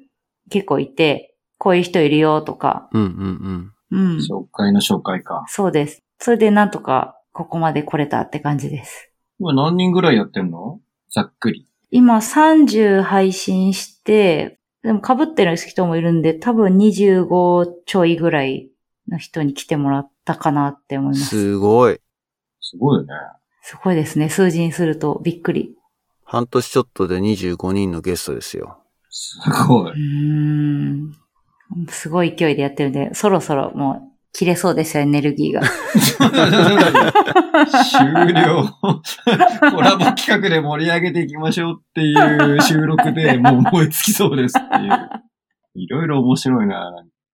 [0.48, 4.16] 結構いて、こういう人いるよとか、うんうんうん。
[4.20, 5.44] 紹介の紹介か。
[5.48, 6.02] そうです。
[6.18, 9.12] それでなんとかここまで来れたって感じです。
[9.38, 10.80] 今何人ぐらいやってんの？
[11.12, 11.66] ざっくり。
[11.90, 18.70] 今30配信して、でも被ってる人もいるんで、多分25ちょいぐらい
[19.08, 21.14] の人に来てもらったかなって思うん。
[21.14, 21.30] います。
[21.30, 21.98] すごい。
[22.60, 23.08] すごいよね。
[23.62, 24.28] すごいですね。
[24.28, 25.74] 数字にするとびっくり。
[26.24, 28.76] 半年ちょっとで25人のゲストですよ。
[29.08, 29.92] すごい。
[29.92, 29.98] うー
[31.06, 31.14] ん。
[31.88, 35.62] すごい勢いでやってるんで、そろそろもう切れそうですよ、エネルギーが。
[35.66, 35.70] 終
[38.34, 38.68] 了。
[39.70, 45.10] コラボ企画で盛り上げていきましょうっていう収録でもう燃え尽きそうですっていう。
[45.74, 46.92] いろいろ面白いな。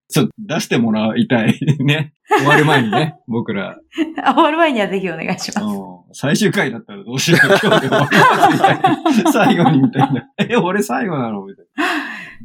[0.09, 1.59] ちょっと出してもらいたい。
[1.81, 2.13] ね。
[2.39, 3.77] 終わる前にね、僕ら。
[4.23, 5.61] あ、 終わる前にはぜひお願いします。
[5.61, 7.47] うん最終回だったらどうしよう。
[7.49, 9.33] 今日で終わりますみたいな。
[9.33, 10.31] 最後にみたいな。
[10.39, 11.67] え、俺最後なのみたい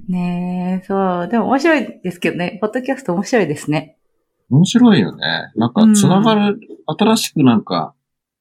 [0.08, 1.28] ねえ、そう。
[1.28, 2.58] でも面白いですけどね。
[2.62, 4.00] ポッドキャスト面白いですね。
[4.50, 5.52] 面白いよね。
[5.56, 7.94] なんか、つながる、新しくなんか、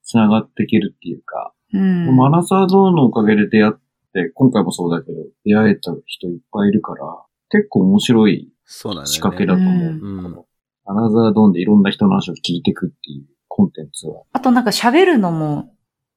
[0.02, 2.16] つながっていけるっていうか、うん。
[2.16, 3.72] マナサーゾーンのおかげで出会っ
[4.14, 7.04] て、今回もそうだけど、出会えた人いっぱいいるから、
[7.50, 9.08] 結構面白いそうだよね。
[9.08, 9.98] 仕掛けだと思う。
[10.00, 10.44] うんこの
[10.90, 14.22] アナザードーンでいろんな人の話を聞いていくっていうコンテンツは。
[14.32, 15.74] あとなんか喋るのも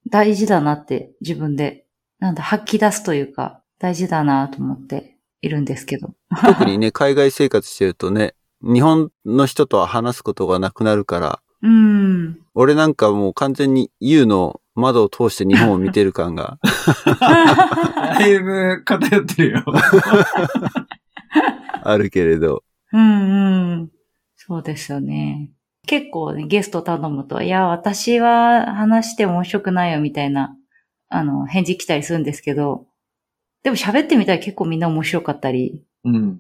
[0.10, 1.86] 大事だなって自分で、
[2.20, 6.14] なんだ、吐き出すというか、大事だなと思っているんですけど。
[6.46, 12.40] 特にね、 海外生活してるとね、日本の人とは話すことがなくなるから、うん。
[12.54, 16.60] 俺なんかもう完全に U の窓を通して日本を見てる感が、
[17.20, 19.66] だいぶ偏ってるよ。
[21.92, 22.64] あるけれど。
[22.94, 23.92] うんうん。
[24.36, 25.52] そうですよね。
[25.88, 30.56] 結構ね、ゲスト頼むと、いや、私は話して面白くないよみたいな、
[31.10, 32.86] あの、返事来たりするんですけど、
[33.64, 36.40] でも喋ってみたら結構みんな面白かったり、うん。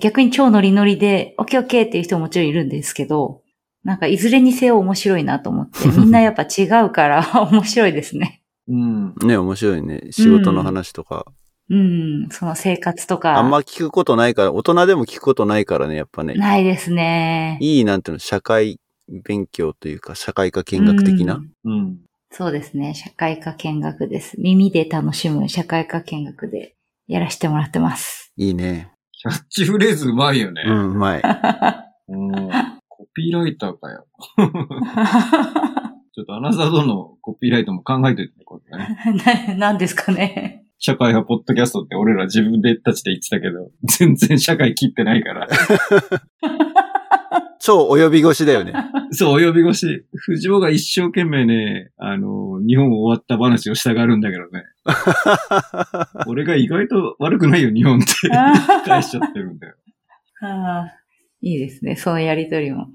[0.00, 3.42] 逆に超ノリノリで、オッケーオッケーっていう人ももちろんいるんですけど、
[3.82, 8.42] なんかいずれにせよ面白いなと思って、 みんなやっぱ違うから面白いですね。
[8.68, 9.14] うん。
[9.24, 10.08] ね、面白いね。
[10.10, 11.26] 仕事の話とか。
[11.70, 13.38] うん、その生活とか。
[13.38, 16.34] あんま聞くことないから、大人でも聞くことないからね、やっぱね。
[16.34, 17.58] ないですね。
[17.60, 21.40] いい、なんていうの、社会勉強というか、社会科見学的な？
[21.64, 21.98] うんうん。
[22.32, 22.94] そうですね。
[22.94, 24.40] 社会科見学です。
[24.40, 26.74] 耳で楽しむ社会科見学で
[27.08, 28.32] やらせてもらってます。
[28.36, 28.92] いいね。
[29.12, 30.62] キャッチフレーズうまいよね。
[30.66, 31.22] うん、うまい。
[32.08, 32.48] うん
[32.88, 34.06] コピーライターかよ。
[36.14, 38.96] ちょっとアナザードのコピーライトも考えておいてね、これね。
[39.54, 40.64] な何ですかね。
[40.80, 45.46] 社会派ポッドキャストって俺ら自分でたちで言ってたけど、全然社会切ってないから。
[47.60, 48.72] 超及び腰だよね。
[49.12, 50.06] そう、お呼び越し。
[50.14, 54.64] 藤尾が一生懸命ね、あの、日本終わった話をしたがるんだけどね。
[56.26, 58.06] 俺が意外と悪くないよ、日本って。
[58.86, 59.74] 返しちゃってるんだよ。
[60.40, 60.94] ああ
[61.42, 61.96] いいですね。
[61.96, 62.86] そのやりとりも。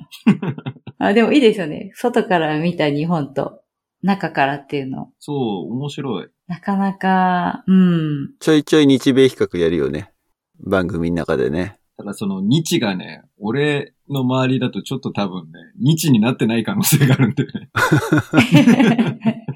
[0.98, 1.92] あでもいいですよね。
[1.94, 3.62] 外から見た日本と
[4.02, 5.12] 中からっていうの。
[5.20, 6.30] そう、面白い。
[6.48, 8.36] なかなか、うん。
[8.40, 10.12] ちょいちょい日米比較やるよね。
[10.60, 11.80] 番組の中でね。
[11.98, 17.72] ただその日がね、俺の周りだとちょっと多分ね、日になってない可能性があるんでね。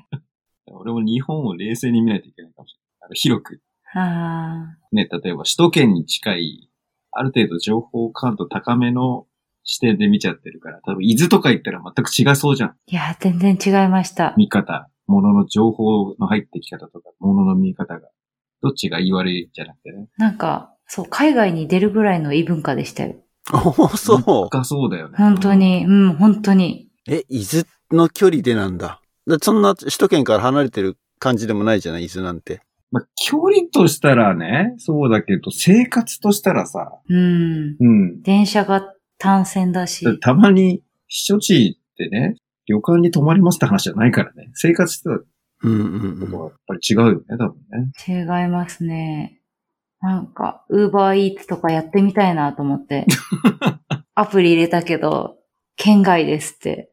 [0.67, 2.87] 俺も日本を冷静に見ないといけないかもしれない。
[3.01, 3.61] あの広く。
[3.93, 6.69] あね、例えば首都圏に近い、
[7.11, 9.27] ある程度情報感度高めの
[9.63, 12.75] 視点で見ちゃってるから、多分伊豆とか行ったら全く違いそうじゃん。
[12.87, 14.33] いや、全然違いました。
[14.37, 18.07] 見方、物の情報の入ってき方とか、物の見方が。
[18.61, 20.07] どっちが言い悪いじゃなくてね。
[20.17, 23.15] なんか、そう、海外に出るぐらいの異文化でしたよ。
[23.53, 24.49] おお、そう。
[24.49, 25.15] かそうだよね。
[25.17, 25.53] 本当。
[25.53, 26.89] に、うん、本当に。
[27.07, 29.01] え、伊豆の距離でなんだ。
[29.27, 29.37] だ？
[29.41, 32.61] そんな首都圏から離れてる感じでもないじゃない、伊豆なんて。
[32.91, 37.77] まあ、距離としたらね、そうだけど、生活としたらさ、うん。
[37.79, 38.21] うん。
[38.21, 40.05] 電車が単線だし。
[40.19, 42.35] たまに、避暑地ってね、
[42.69, 44.51] 旅館に泊まりますって話じゃないからね。
[44.53, 45.25] 生活してたうん
[45.63, 46.27] うんうん。
[46.27, 47.91] ことはやっぱり違うよね、多分ね。
[48.07, 49.41] 違いますね。
[50.01, 53.07] なんか、ウーバーイーツとかやってみたいなと思って。
[54.13, 55.37] アプリ入れたけど、
[55.75, 56.91] 県外ですって。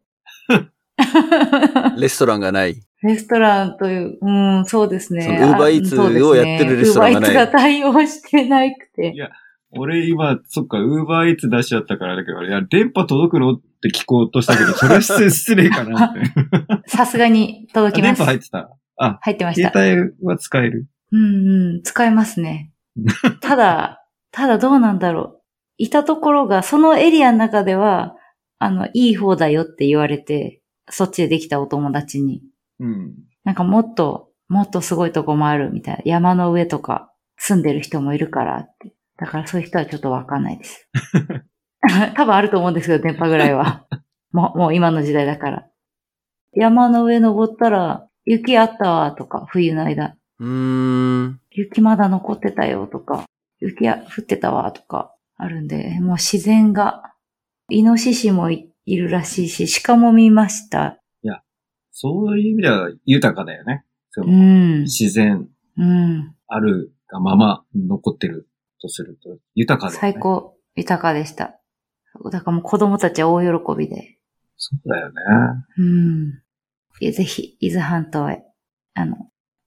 [1.98, 2.82] レストランがない。
[3.02, 5.22] レストランという、うん、そうですね。
[5.22, 9.16] その Uber Eats あそうですねをやってるレストランがない Uber Eats が対応してなくてい。
[9.16, 9.28] や
[9.72, 13.54] 俺今、そっか、ウーバーイーツ出しちゃったからだけど、いや、電波届くの？
[13.54, 16.20] って聞こうとしたけど、それは失礼失礼かなって。
[16.88, 18.24] さすがに届きます電波。
[18.24, 18.70] 入ってた？
[18.96, 19.70] あ、入ってました。
[19.70, 20.86] 携帯は使える？
[21.12, 22.72] うんうん、使えますね。
[23.42, 25.42] ただ、ただどうなんだろう。
[25.78, 28.16] いたところが、そのエリアの中では、
[28.58, 32.42] あの、いい方だよって言われて、そっちでできたお友達に。
[32.80, 33.14] うん。
[33.44, 36.02] なんかもっと、もっとすごいとこもあるみたいな。
[36.06, 38.94] 山の上とか住んでる人もいるからって。
[39.18, 40.88] だからそういう人はちょっとわかんないです。
[42.14, 43.86] 多分あると思うんですけど、電波ぐらいは。
[44.32, 45.68] もう、もう今の時代だから。
[46.52, 50.16] 山の上登ったら、雪あったわとか、冬の間。
[50.38, 51.40] うーん。
[51.50, 53.24] 雪まだ残ってたよとか、
[53.60, 57.14] 雪や降ってたわとかあるんで、もう自然が、
[57.68, 61.00] イノシシもいいるらしいし、鹿も見ました。
[61.98, 63.82] そういう意味では豊かだよね。
[64.10, 64.80] そうのん。
[64.82, 65.48] 自然
[65.78, 66.34] うん。
[66.46, 68.46] あるがまま残ってる
[68.80, 70.12] とすると、豊かだよね。
[70.12, 70.20] 最。
[70.20, 71.60] 高、豊かでした。
[72.30, 74.18] だからもう子供たちは大喜びで。
[74.56, 75.14] そうだよね。
[75.78, 77.12] うん。
[77.12, 78.42] ぜひ、伊豆半島へ、
[78.94, 79.16] あの、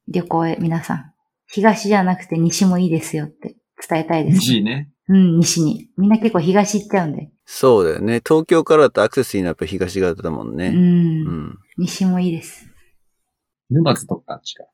[0.07, 1.14] 旅行へ皆さん、
[1.47, 3.55] 東じゃなくて西もいいですよって
[3.88, 4.38] 伝えたいです。
[4.38, 4.91] 西ね。
[5.07, 5.89] うん、西に。
[5.97, 7.32] みんな結構東行っちゃうんで。
[7.45, 8.22] そうだよね。
[8.26, 10.55] 東京からだとアクセスいいのはやっぱ東側だもんう。
[10.55, 10.68] ね。
[10.68, 11.57] うんん。
[11.78, 12.68] 西もいいです。
[13.72, 14.68] 沼津とか違う。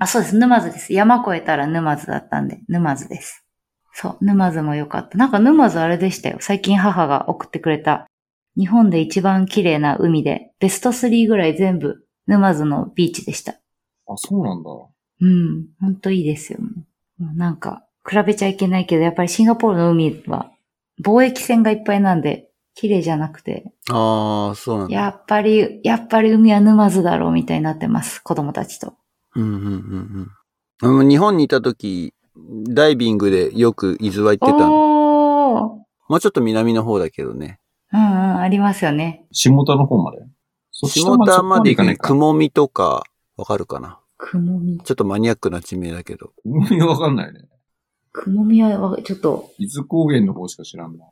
[0.00, 0.36] あ、そうです。
[0.36, 0.92] 沼津です。
[0.92, 3.45] 山越えたら沼津だったんで、沼津です。
[3.98, 5.16] そう、沼津も良かった。
[5.16, 6.36] なんか沼津あれでしたよ。
[6.40, 8.06] 最近母が送ってくれた。
[8.54, 13.52] 日本で一番綺麗な海で、ベスト3ぐらい全部沼津のビーチでした。
[13.52, 14.70] あ、そうなんだ。
[15.22, 16.58] うん、ほんといいですよ。
[17.16, 20.50] もうなんか、比べちゃいけないけど、やっぱりシンガポールの海は、
[21.02, 24.94] 貿易船がいっぱいなんで、綺麗じゃなくて、ああ、そうなんだ。
[24.94, 28.20] やっぱり、やっぱり海は沼津だろうみたいになってます。
[28.20, 28.92] 子供たちと。
[29.34, 30.28] うんうんうん
[30.82, 31.08] うんうん。
[31.08, 32.12] 日本にいた時、
[32.68, 35.54] ダイビングでよく伊豆は行ってたの。
[35.54, 37.58] おーもうちょっと南の方だけどね。
[37.92, 39.26] うんうん、ありますよね。
[39.32, 40.18] 下田の方まで？
[40.70, 42.08] そ下田まで行くね、行かないか。
[42.08, 43.04] 雲見とか、
[43.36, 44.00] わかるかな？
[44.18, 44.78] 雲見。
[44.78, 46.32] ちょっとマニアックな地名だけど。
[46.70, 47.48] いやわかんないね。
[48.12, 51.04] 雲見は、ちょっと、伊豆高原の方しか知らんな。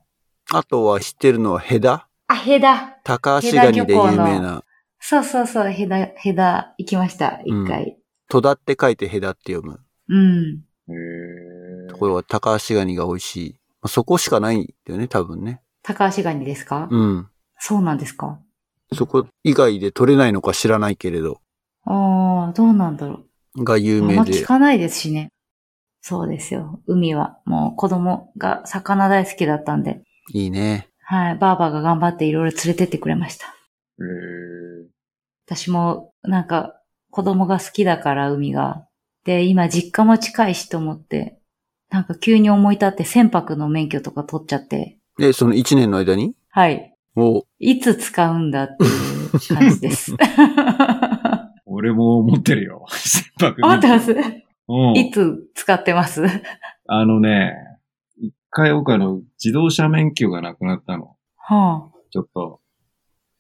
[0.53, 2.99] あとは知ってるのはヘダあ、ヘダ。
[3.05, 4.62] 高橋ガニで有名な。
[5.01, 7.99] そうそうそう、ヘダ、ヘダ、行きました、うん一回。
[8.29, 9.81] 戸田って書いてヘダって読む。
[10.09, 10.62] うん。
[10.89, 10.93] へ
[11.87, 11.89] え。
[11.89, 13.51] ところは高橋ガニが美味しい。
[13.82, 15.61] まあそこしかないんだよね、多分ね。
[15.82, 17.28] 高橋ガニですか、うん。
[17.59, 18.39] そうなんですか？
[18.93, 21.41] そこ以外で取れないのか知らないけれど、
[21.85, 23.24] ああ、どうなんだろ
[23.57, 23.64] う。
[23.64, 24.32] が有あんま名で。
[24.32, 25.30] 聞かないですしね。
[26.01, 26.80] そうですよ。
[26.87, 30.89] 海は、もう子供が魚大好きだったんで、いいね。
[31.01, 33.47] はい、ばあばが頑張っていろいろ連れてってくれました。
[33.47, 34.89] へえ。
[35.47, 36.80] 私も、なんか、
[37.11, 38.87] 子供が好きだから、海が。
[39.25, 41.39] で、今、実家も近いしと思って、
[41.91, 46.35] なんか急に思い立って船舶の免許とか取っちゃって、で、その1年の間に？
[46.51, 46.95] はい。
[47.16, 50.12] おいつ使うんだっていう感じです。
[51.66, 52.85] 俺も持ってるよ。
[52.89, 54.12] 船舶思ってます？
[54.68, 54.97] うん。
[54.97, 56.25] いつ使ってます？
[56.87, 57.53] あのね、
[58.18, 61.16] 一回僕あの、自動車免許がなくなったの。
[61.37, 62.61] はちょっと、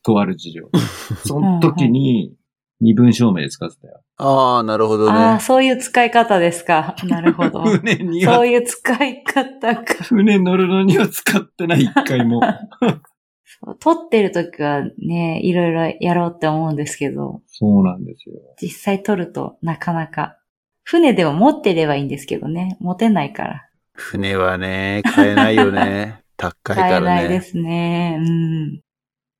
[0.04, 0.70] とある事情。
[1.26, 2.36] その時に、
[2.80, 4.00] 身分証明で使ってたよ。
[4.16, 5.40] ああ、なるほあ、どああ、ね。
[5.40, 6.94] そういう使い方ですか。
[7.08, 7.62] なるほど。
[7.64, 10.04] 船にはそう、いう使い方か。
[10.04, 12.40] 船乗るのには使ってない、一回も。
[13.64, 18.34] そう撮ってる時はね、いろいろやろうって思うんですけど、そうなんですよ。
[18.60, 20.38] 実際撮るとなかなか。
[20.82, 22.76] 船でも持ってればいいんですけどね。
[22.80, 23.68] 持てないから。
[23.94, 26.20] 船はね、買えないよね。
[26.36, 27.40] 高いか買えないでらね。
[27.40, 28.16] すね。
[28.20, 28.76] うん。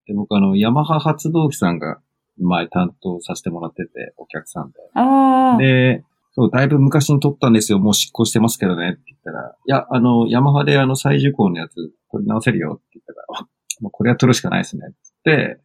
[0.06, 1.98] で、僕あの、ヤマハ発動機さんが
[2.38, 4.78] 前担当させてもらってて、お客さんで。
[4.94, 5.58] ああ。
[5.58, 7.78] で、そう、だいぶ昔に撮ったんですよ。
[7.78, 8.92] もう執行してますけどね。
[8.92, 11.74] って言ったら、いや、あの、ヤマハであの再受講のやつ
[12.10, 13.48] 撮り直せるよって言ったから、あ
[13.80, 14.86] もうこれは撮るしかないですね。
[14.88, 15.60] って言って、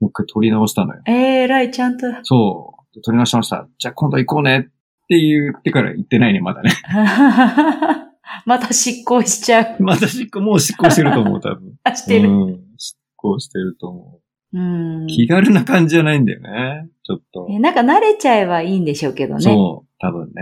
[0.00, 1.02] もう一回撮り直したのよ。
[1.06, 2.06] えー、らい、ちゃんと。
[2.22, 3.00] そう。
[3.02, 3.68] 撮り直しました。
[3.78, 4.62] じゃあ今度行こうねっ
[5.08, 6.70] て言ってから行ってないね、まだね。
[8.44, 9.76] また執行しちゃう。
[9.82, 11.74] また執行、もう執行してると思う、多分。
[11.84, 12.30] あ、 してる。
[12.30, 12.60] うん。
[12.76, 14.17] 執行してると思う
[14.56, 15.06] んう。。
[15.08, 16.88] 気軽な感じじゃないんだよね。
[17.02, 17.46] ちょっと。
[17.50, 19.40] えなんか慣れちゃえばいいんでしょうけどね。
[19.40, 19.88] そう。
[19.98, 20.32] 多分ね。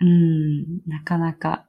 [0.00, 0.90] うん。
[0.90, 1.66] なかなか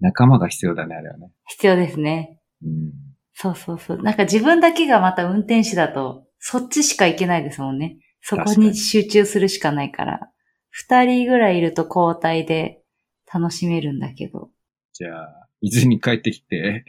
[0.00, 1.30] 仲間が必要だね、あれはね。
[1.46, 2.40] 必要ですね。
[2.62, 2.92] うん。
[3.34, 4.02] そうそうそう。
[4.02, 7.98] なんか自分だけがまた運転手だと、そっちしか行けないですもんね。
[8.20, 10.20] そこに集中するしかないから。
[10.70, 12.82] 二人ぐらいいると交代で
[13.32, 14.50] 楽しめるんだけど。
[14.92, 16.84] じゃあ、伊豆に帰ってきて、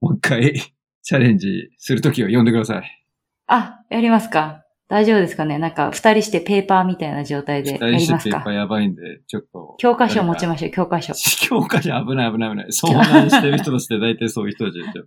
[0.00, 0.54] もう一回
[1.02, 3.01] チャレンジするときは呼んでください。
[3.46, 9.74] あ、やりますか大丈夫ですかねなんか二人してペーパーみたいな状態で二やりますか人してペーパーやばいんで、ちょっと。
[9.78, 11.14] 教科書持ちまましょう、教科書。
[11.48, 12.66] 教科書危ない危ない危ない。
[12.66, 15.06] 遭難してる人として大体そういう人たちですよ。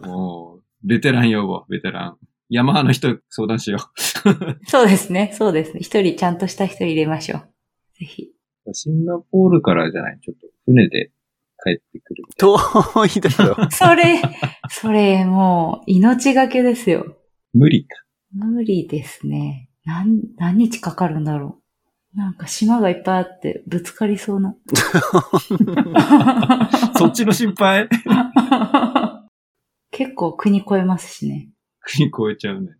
[0.08, 2.16] もう、ベテラン呼ぼう、ベテラン。
[2.48, 3.78] ヤマハの人相談しよ
[4.66, 5.80] そうですね、そうですね。
[5.80, 7.40] 一人ちゃんとした人入れましょう。
[7.98, 8.32] ぜひ。
[8.64, 8.74] う。
[8.74, 11.12] シンガポールからじゃないちょっと船で
[11.64, 12.56] 帰ってくる遠
[13.06, 13.70] いだろ。
[13.70, 14.20] それ、
[14.68, 17.04] それもう命がけですよ。
[17.06, 17.12] な。
[17.54, 17.96] 無理か。
[18.32, 19.68] 無理ですね。
[19.84, 21.60] 何、何日かかるんだろ
[22.14, 22.18] う。
[22.18, 24.54] なんか島がいっぱいあってぶつかりそうな。
[26.96, 27.88] そっちの心配？
[29.92, 31.50] 結構国越えますしね。
[31.80, 32.70] 国越えちゃうね。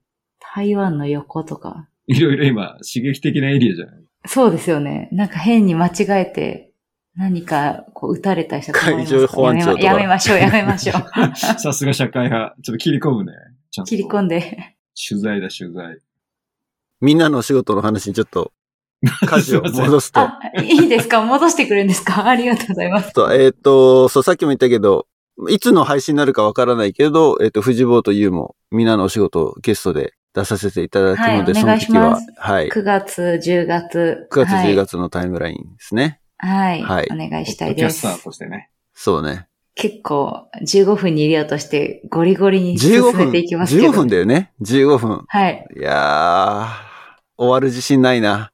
[0.55, 1.89] 台湾の横とか。
[2.07, 4.05] いろいろ今、刺激的なエリアじゃない？
[4.27, 5.09] そうですよね。
[5.13, 6.70] なんか変に間違えて
[7.17, 11.37] 何かこう撃たれたりしたら困ります海上保安庁とかやめましょう、やめましょう。
[11.37, 12.55] さすが社会派。
[12.63, 13.33] ちょっと切り込むね。
[13.71, 14.77] ちゃんと切り込んで。
[15.09, 15.99] 取材だ、取材。
[17.01, 18.53] みんなのお仕事の話にちょっと、
[19.27, 20.21] 舵を 戻すと。
[20.21, 21.23] あ、いいですか？
[21.23, 22.25] 戻してくれるんですか？
[22.29, 23.13] ありがとうございます。
[23.33, 25.07] えっ、と、そう、さっきも言ったけど、
[25.49, 32.69] いつの配信になるかわからないけど、えっ、と、藤坊と優も、みんなのお仕事をゲストで出させていただくので、はいその時はます、はい。
[32.69, 34.29] 9月、10月。
[34.31, 36.21] 9月、はい10月のタイムラインですね。
[36.43, 36.83] はい。
[36.83, 38.25] はいお願いしたポッドキャスターいです。
[38.25, 38.71] としてね。
[38.95, 39.47] そうね。
[39.75, 43.91] 結構、15分に入れようとして、ゴリゴリに進15分、めていきますけど。
[43.91, 44.53] 15分だよね。
[44.61, 45.25] 15分。
[45.27, 45.67] はい。
[45.77, 46.67] いやー、
[47.39, 48.53] 終わる自信ないな。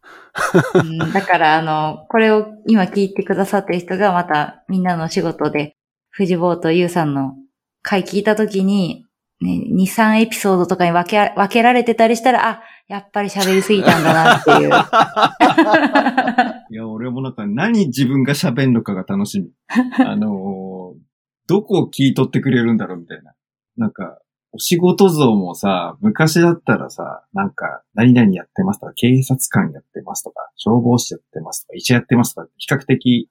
[0.74, 5.76] うんだから、あの、これを今聞いてくださってる人がまたみんなの仕事で、
[6.10, 7.34] 藤坊とゆうさんの
[7.82, 9.04] 回聞いたときに、
[9.40, 14.70] ね、2、3エピソードとかに分け、分けられてたりしたら、あ、やっぱり喋りすぎたんだなっていう。
[16.70, 19.50] いや、俺もなんか何自分が喋んのかが楽しみ。
[20.06, 21.06] あのー
[21.48, 23.32] どこを聞い取ってくれるんだろうみたいな。
[23.76, 24.18] なんか、
[24.52, 33.30] お仕事像もさ、昔だったらさ、なんか、何々やってますとか、警察官やってますとか、消防士やってますとか、医者やってますとか、比較的、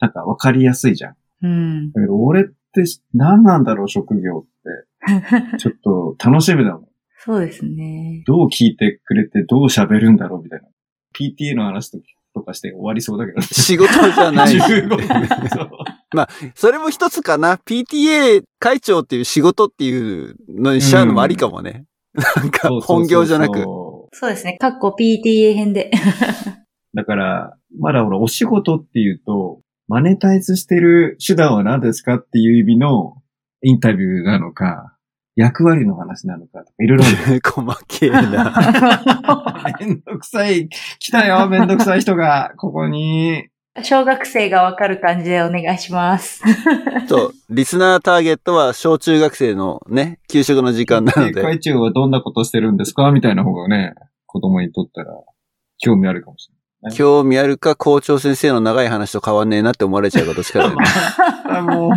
[0.00, 1.16] なんかわかりやすいじゃん。
[1.42, 1.92] うん。
[1.92, 5.58] だけど、俺って何なんだろう、職業って。
[5.58, 6.87] ちょっと楽しみだもん。
[7.28, 8.22] そうですね。
[8.26, 10.68] どう聞いてくれて、どう喋るんだろうみたいな。
[11.14, 11.98] PTA の話と
[12.32, 13.42] とかして終わりそうだけど。
[13.42, 14.56] 仕事じゃない。
[14.56, 14.98] 15分。
[15.52, 17.56] そうそれも一つかな。
[17.58, 21.84] PTA 会長っていう仕事っていうのにしちゃうのもありかもね。
[22.14, 23.60] なんかそうそうそう本業じゃなく。
[23.60, 24.56] そうですね。
[24.58, 25.90] かっこ PTA 編で。
[26.94, 33.16] だから、まだ俺お仕事っていうと、マネタイズしてる手段は何ですかっていう意味の
[33.62, 34.97] インタビューなのか、
[35.38, 37.04] 役割の話なのかとか、いろいろ
[37.48, 38.52] 細けえな。
[39.80, 40.68] めんどくさい、
[40.98, 43.48] 来たよ、めんどくさい人が、ここに。
[43.84, 46.42] 小学生がわかる感じでお願いします。
[47.06, 51.42] そう、リスナーターゲットは小中学生のね、給食の時間なのでで。
[51.42, 53.12] 会長はどんなことしてるんですか？
[53.12, 53.94] みたいな方がね、
[54.26, 55.12] 子供にとったら
[55.78, 56.50] 興味あるかもし
[56.94, 60.84] 興味あるか校長先生の長い話と変わんねえなって思われちゃうかどっちかだよね。
[61.62, 61.90] もう、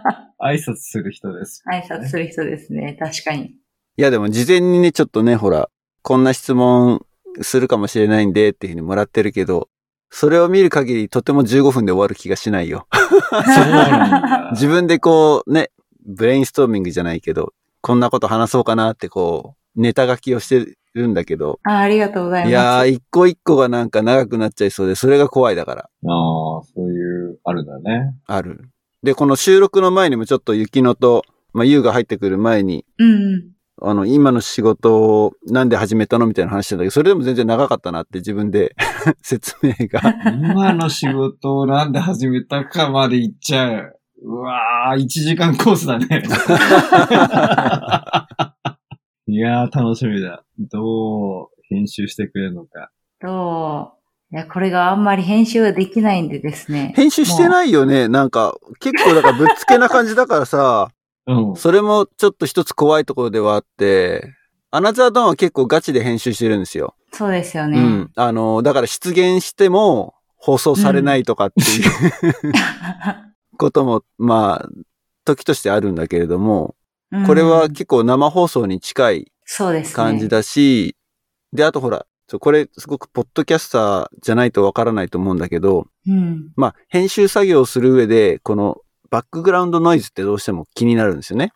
[0.42, 1.62] 挨拶する人です。
[1.70, 2.96] 挨拶する人ですね。
[2.98, 3.42] 確かに。
[3.44, 3.54] い
[3.96, 5.68] やでも事前にね、ちょっとね、ほら、
[6.02, 7.04] こんな質問
[7.42, 9.68] するかもしれないんでっていうふうにもらってるけど、
[10.10, 12.86] それを見る限りとても15分で終わる気がしないよ。
[14.52, 15.70] 自分でこうね、
[16.06, 22.50] ブレインストーミングじゃないけど、こんなこと話そうかなってこう、ネタ書きをしてるんだけど、あありがとうございます。
[22.50, 28.14] いやー、一個一個がなんか長くなっちゃいそうで、それが怖いだから、ああ、そういう、あるんだね。
[28.26, 28.68] ある。
[29.02, 33.52] で、この収録の前にもちょっと雪乃と、まあ、優が入ってくる前に、うんうん。
[33.84, 38.76] あの、今の仕事をなんで始めたのみたいな話してたけど、それでも全然長かったなって自分で
[39.22, 40.00] 説明が。
[40.30, 43.98] 今の仕事をなんで始めたかまで言っちゃう。
[44.24, 46.22] うわー、1時間コースだね。
[49.26, 50.44] いやー、楽しみだ。
[50.58, 52.90] どう編集してくれるのか。
[53.20, 53.92] と、
[54.32, 56.92] いや、これがあんまり編集ができないんでですね。
[56.96, 58.08] 編集してないよね。
[58.08, 60.90] なんか、結構だからぶっつけな感じだからさ、
[61.26, 61.56] うん。
[61.56, 64.34] それもちょっと一つ怖いところではあって、
[64.72, 66.96] アナザードーンは結構ガチで編集してるんですよ。
[67.12, 67.78] そうですよね。
[67.78, 68.10] うん。
[68.16, 72.52] あの、だから出現しても放送されないとかっていう、
[73.56, 74.68] ことも、まあ、
[75.24, 76.74] 時としてあるんだけれども、うん
[77.26, 79.32] これは結構生放送に近い。
[79.92, 80.96] 感じだし、
[81.52, 82.06] で、あとほら、
[82.40, 86.50] これすごくポッドキャスターじゃないとわからないと思うんだけど、うん。
[86.56, 88.78] まあ、編集作業をする上で、この
[89.10, 91.52] バックグラウンドノイズってどうしても気になるんですよね。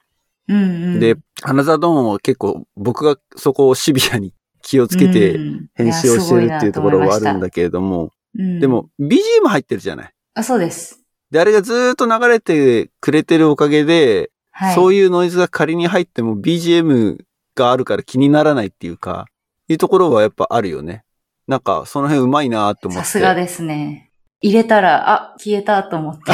[0.48, 1.00] うんうん。
[1.00, 10.12] で、アナザードーンは結構僕がそこをシビアに気をつけてうん編集をしてるっていうところはあるんだけれども、うんでも BGM 入ってるじゃない。
[10.34, 11.02] あ、そうです。
[11.30, 14.74] で、あれがずーっと流れてくれてるおかげで、はい。
[14.74, 17.18] そういうノイズが仮に入っても BGM
[17.54, 19.26] があるから気にならないっていうか、
[19.68, 21.04] いうところはやっぱあるよね。
[21.46, 23.04] なんか、その辺うまいなと思って。
[23.04, 24.10] さすがですね。
[24.40, 26.22] 入れたら、あ、消えたと思って。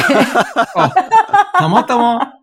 [1.59, 2.33] たまたま、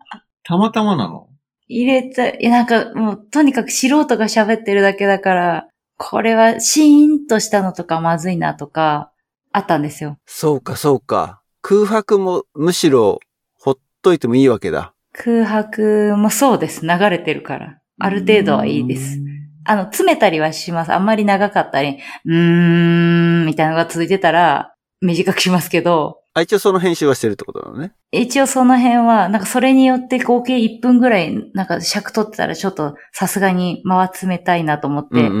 [0.43, 1.29] たまたまなの？
[1.67, 5.67] 入れた、いやなんかもう、とにかく素人が喋ってるだけだから、
[5.97, 9.11] これはシーンとしたのとかまずいなとか、
[9.51, 10.17] あったんですよ。
[10.27, 11.41] そうか、そうか。
[11.63, 13.19] 空白もむしろ
[13.59, 14.93] ほっといてもいいわけだ。
[15.13, 16.85] 空白もそうです。
[16.85, 17.77] 流れてるから。
[17.99, 19.19] ある程度はいいです。。
[19.63, 20.93] あの、詰めたりはします。
[20.93, 27.93] あんまり長かったり、うーん、みたいなのが続いてたら、短くしますけど、あ、一応その編集はしてるってことなのね。
[28.11, 35.37] 一応その辺は、なんかそれによって合計1分ぐらい、なんか尺取ってたらちょっとさすがに間は詰めたいなと思って、うんうんうんう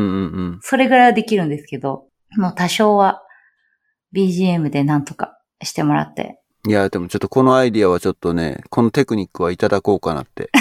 [0.57, 0.59] ん。
[0.61, 2.07] それぐらいはできるんですけど、
[2.37, 3.21] もう多少は
[4.13, 6.40] BGM でなんとかしてもらって。
[6.67, 10.51] いや、でもちょっとこのアイディアはちょっとね、このテクニックはいただこうかなって。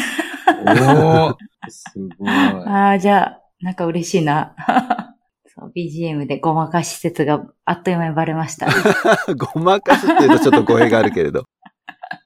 [0.65, 1.35] おー、
[1.69, 2.29] すごい。
[2.29, 4.55] ああ、じゃあ、なんか嬉しいな。
[5.55, 8.69] そう BGM でごまかし説があっという間にバレました。
[9.35, 11.45] ごまかすっていうとちょっと語弊があるけれど。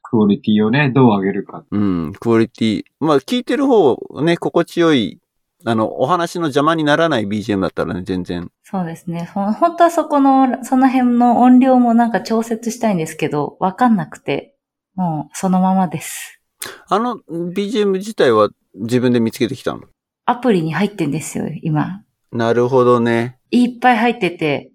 [0.02, 1.64] クオリティをね、どう上げるか。
[1.70, 2.84] うん、クオリティ。
[3.00, 5.18] まあ聞いてる方、ね、心地よい、
[5.66, 8.50] あの、お話の邪魔にならない BGM だったらね、全然。
[8.62, 9.24] そうですね。
[9.32, 14.56] 本当はそこの、その辺の音量もなんか調節したいんですけど、わかんなくて、
[14.94, 16.40] もうそのままです。
[16.88, 19.82] あの BGM 自体は自分で見つけてきたの？
[20.26, 22.02] アプリに入ってんですよ、今。
[22.30, 23.38] なるほどね。
[23.50, 24.72] いっぱい入ってて、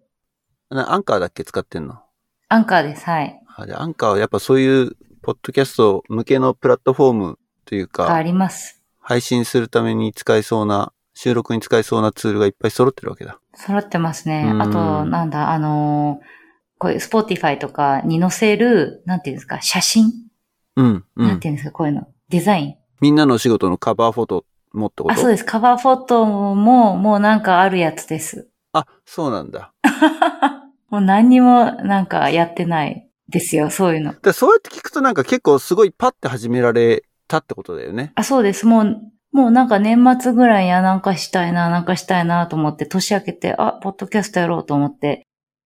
[0.69, 1.99] なアンカーだっけ使ってんの？
[2.47, 3.05] アンカーです。
[3.05, 3.39] はい。
[3.75, 8.78] アンカーはやっぱそういう、ポッドキャスト向けのプラットフォームというがあか、ります。
[9.09, 13.39] 配信するために使えそうな、収録に使えそうなツールがいっぱい揃ってるわけだ。
[13.55, 14.47] 揃ってますね。
[14.51, 16.25] うんあと、なんだ、あのー
[16.77, 20.13] こういうスポーティファイとかに載せる、なんていうんですか、写真、
[20.75, 21.47] うん、うんなんて。
[21.47, 22.07] いうんですか、こういうの。
[22.29, 22.75] デザイン？
[23.01, 25.13] みんなのお仕事のカバーフォトもってこと？
[25.15, 25.43] あ、そうです。
[25.43, 28.47] カバーフォトも、もうなんかあるやつです。
[28.73, 29.73] あ、そうなんだ。
[30.89, 34.13] もう何にもなんかやってないですよ、そういうの。
[34.13, 38.11] でそうやって聞くとなんか結構すごいパッて始められたってことだよね。
[38.15, 38.65] あ、そうです。
[38.65, 38.97] もう、
[39.31, 45.25] もうなんか年末ぐらいやなんかしたいな、なんかしたいなと思って、年明けて、あ、ポッドキャストやろうと思って、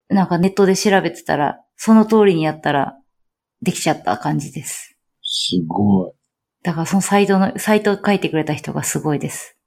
[0.10, 2.98] なんかネットで調べてたら、その通りにやったら、
[3.62, 4.98] できちゃった感じです。
[5.24, 6.12] すごい。
[6.64, 9.58] だからそのサイトの、サイト書いてくれた人がすごいです。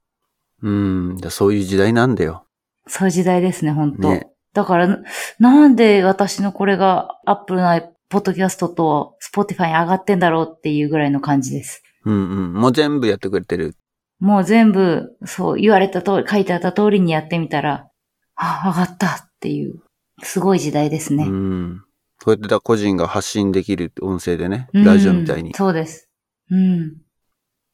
[0.61, 2.45] うん、だそういう時代なんだよ。
[2.87, 5.03] そういう時代ですね、本当ねだからな、
[5.39, 7.79] なんで私のこれがアップルの
[8.09, 11.83] ポッドキャストとスポティファイに上がってんだろうっていうぐらいの感じです。
[12.07, 12.53] うんうん。
[12.53, 13.75] もう全部やってくれてる。
[14.19, 17.87] もう全部、そう、言われた通り、書いてあった通りにやってみたら、
[18.35, 19.81] あ、上がったっていう、
[20.23, 21.25] すごい時代ですね。
[21.25, 21.83] うん。
[22.23, 25.53] こうやってだ個人が発信できる音声でね、うんラジオみたいに。
[25.53, 26.09] そうです。
[26.49, 26.97] うん。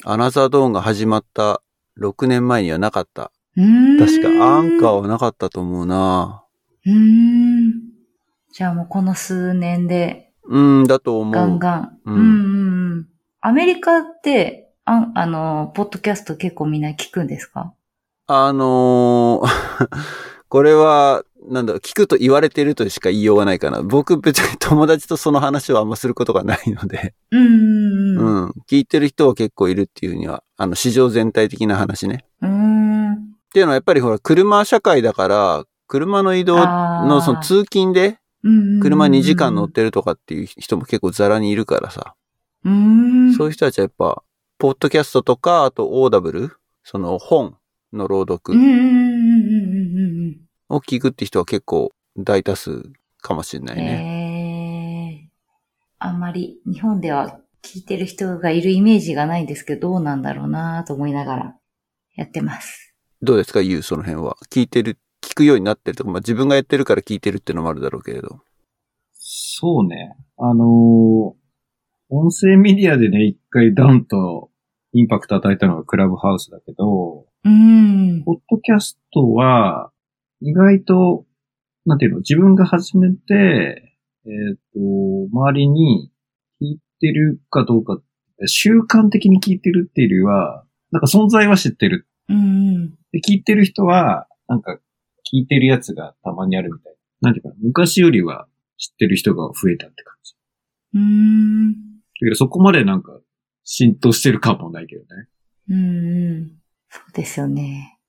[0.04, 1.62] アナザードーンが始まった
[2.00, 3.32] 6年前にはなかった。
[3.56, 6.44] 確かアンカーはなかったと思うな
[6.86, 7.74] うーん。
[8.52, 11.34] じゃあもうこの数年でうん、だと思う。
[11.34, 12.00] ガンガン。
[12.06, 13.08] ううんん、うん、うん。
[13.46, 17.74] アメリカって、ああの、ポッドキャスト結構みんな聞くんですか？
[18.28, 19.88] あのー
[20.48, 23.82] これは、なんだろう、聞くと言われてるとしか言いようがないかな。
[23.82, 28.50] 僕別に友達とその話をあんますることがないので、うん、うん。
[28.70, 32.24] 聞いてる人は結構いるっていうには、あの、市場全体的な話ね。
[32.42, 33.14] うーん。
[33.14, 33.18] っ
[33.52, 42.14] ていうのはやっぱりほら、車社会だから、車の移動のその通勤で、うん車2時間乗ってるとかっていう人も結構ザラにいるからさ。
[42.66, 43.34] うーん。
[43.34, 44.24] そういう人たちはやっぱ、
[44.58, 46.52] ポッドキャストとか、あとオーダブル、
[46.84, 47.58] その本
[47.92, 50.76] の朗読うん、うん、うん、うん、うん。
[50.76, 52.84] を聞くって人は結構大多数
[53.22, 55.30] かもしれないね。
[55.30, 55.30] えー、
[56.00, 61.56] あんまり日本では聞いてる人がいるイメージがないんですけど、どうなんだろうなと思いながら
[62.16, 62.96] やってます。
[63.22, 64.36] どうですか、ゆう、その辺は？
[64.50, 68.42] 聞いてる、聞くようになってるとか、まあ自分がやってるから聞いてるっていうのもあるだろうけれど。
[69.14, 70.16] そうね。
[70.38, 71.43] あのー
[72.16, 74.52] 音声メディアでね、一回ダウンと
[74.92, 78.24] インパクト与えたのがクラブハウスだけど、うーん。
[78.24, 79.92] ポッドキャストは、
[80.40, 81.26] 意外と、
[81.88, 83.98] なんていうの、自分が始めて、
[84.28, 84.80] えっ、と、
[85.32, 86.12] 周りに
[86.62, 88.00] 聞いてるかどうか、
[88.46, 92.08] 習慣的に聞いてるっていうよりは、なんか存在は知ってる。
[92.30, 92.90] うんうん。
[93.12, 94.78] で、聞いてる人は、なんか、
[95.34, 97.30] 聞いてるやつがたまにあるみたいな。
[97.30, 98.48] なんていうかな、昔よりは
[98.78, 100.36] 知ってる人が増えたって感じ。
[100.94, 101.93] うーん。
[102.24, 103.20] だけど、そこまでなんか、
[103.64, 105.28] 浸透してる感もないけどね。
[105.70, 106.52] うんうん。
[106.90, 108.00] そうですよね。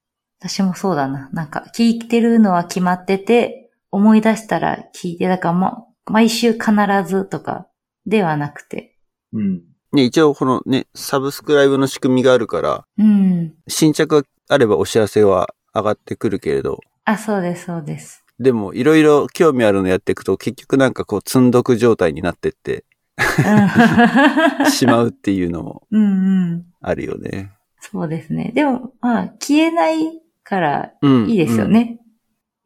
[0.40, 1.30] 私もそうだな。
[1.32, 6.72] なんか、聞いてるのは決まってて、思い出したら聞いて、だからもう、毎週必
[7.06, 7.68] ずとか
[8.06, 8.98] ではなくて。
[9.32, 9.62] うん。
[9.92, 13.54] ね、一応このね、サブスクライブの仕組みがあるから、うん。
[13.68, 18.24] 新着があればお知らせは上がってくるけれど、あ、そうです、そうです。
[18.38, 22.84] でもいろいろ興味あるのやっていくと結局なんかこう積んどく状態になってってうん
[24.70, 26.66] しまうっていうのもうんうん。
[26.80, 27.52] あるよね。
[27.80, 28.52] そうですね。
[28.54, 31.28] でも、まあ、消えないからうん。
[31.28, 31.72] いいですようん。
[31.72, 32.00] ね。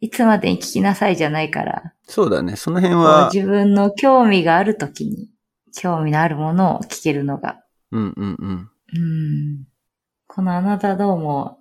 [0.01, 2.57] いつまでに聞きなさいじゃないから、そうだね。
[2.57, 5.29] その辺は、自分の興味があるときに、
[5.75, 7.63] 興味のあるものを聞けるのが。
[7.91, 8.71] うんうんうん。
[8.95, 9.65] うん。
[10.27, 11.59] このあなたどうも、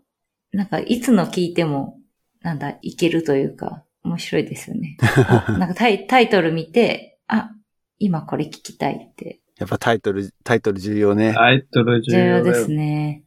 [0.52, 1.98] なんかいつの聞いても、
[2.42, 4.98] なんだ、いけるというか、面白いですよね。
[5.02, 7.52] あ なんかタイタイトル見て、あ、
[8.00, 9.40] 今これ聞きたいって。
[9.58, 11.34] やっぱタイトル、タイトル重要ね。
[11.34, 13.24] タイトル重重要ですね。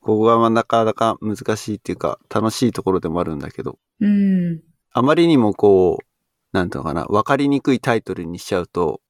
[0.00, 4.60] ここがまあなかなか難しいっていうか、楽しいところでもあるんだけど、うん。
[4.92, 6.04] あまりにもこう、
[6.52, 9.00] なんていうのかな、わかりにくいタイトルにしちゃうと、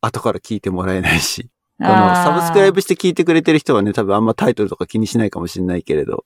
[0.00, 6.24] 後から聞いてもらえないし、このサブスクライブして聞いてくれてる人はね、多分あんまタイトルとか気にしないかもしれないけれど、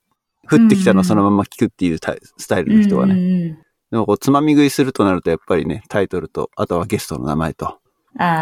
[0.49, 3.15] 降ってきたのそのまま聞くっていうタイスタイルの人はね。
[3.15, 3.59] ね。
[3.91, 7.79] でもこう、つまみ食いするとなるとやっぱりね、タイトルと、あとはゲストの名前と。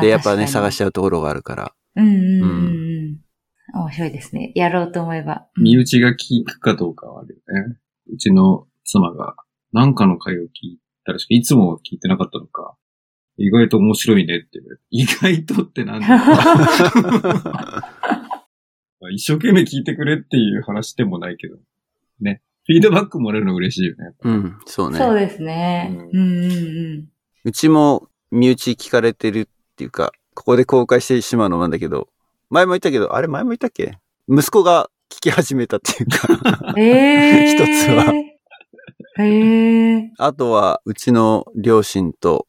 [0.01, 1.73] で、やっぱね、探し確ちゃうところがあるから。
[1.95, 2.49] うんうんうん
[3.73, 3.81] うん。
[3.81, 4.51] 面白いですね。
[4.55, 5.47] やろうと思えば。
[5.57, 7.77] 身内が聞くかどうかはあるよね。
[8.13, 9.35] うちの妻が
[9.71, 12.75] 何かの回を聞いたらしか、いつも聞いてなかったのか、
[13.37, 16.07] 意外と面白いねって言われて、意外とってなんだ
[19.11, 21.57] 一生懸命聞いてくれっていう話でもないけど。
[22.65, 24.13] フィードバックもらえるの嬉しいよね。
[24.21, 24.99] うん、そうね。
[24.99, 25.91] そうですね。
[25.91, 27.07] ううんうんうん。
[27.43, 29.49] うちも身内聞かれてる
[29.81, 32.07] っていうか、ここで公開してしまうのなんだけど、
[32.51, 33.97] 前も言ったけど、あれ前も言ったっけ？
[34.29, 37.55] 息子が聞き始めたっていうか、ええー。
[37.65, 38.13] 一つは。
[39.17, 40.09] ええー。
[40.19, 42.45] あとはうちの両親と。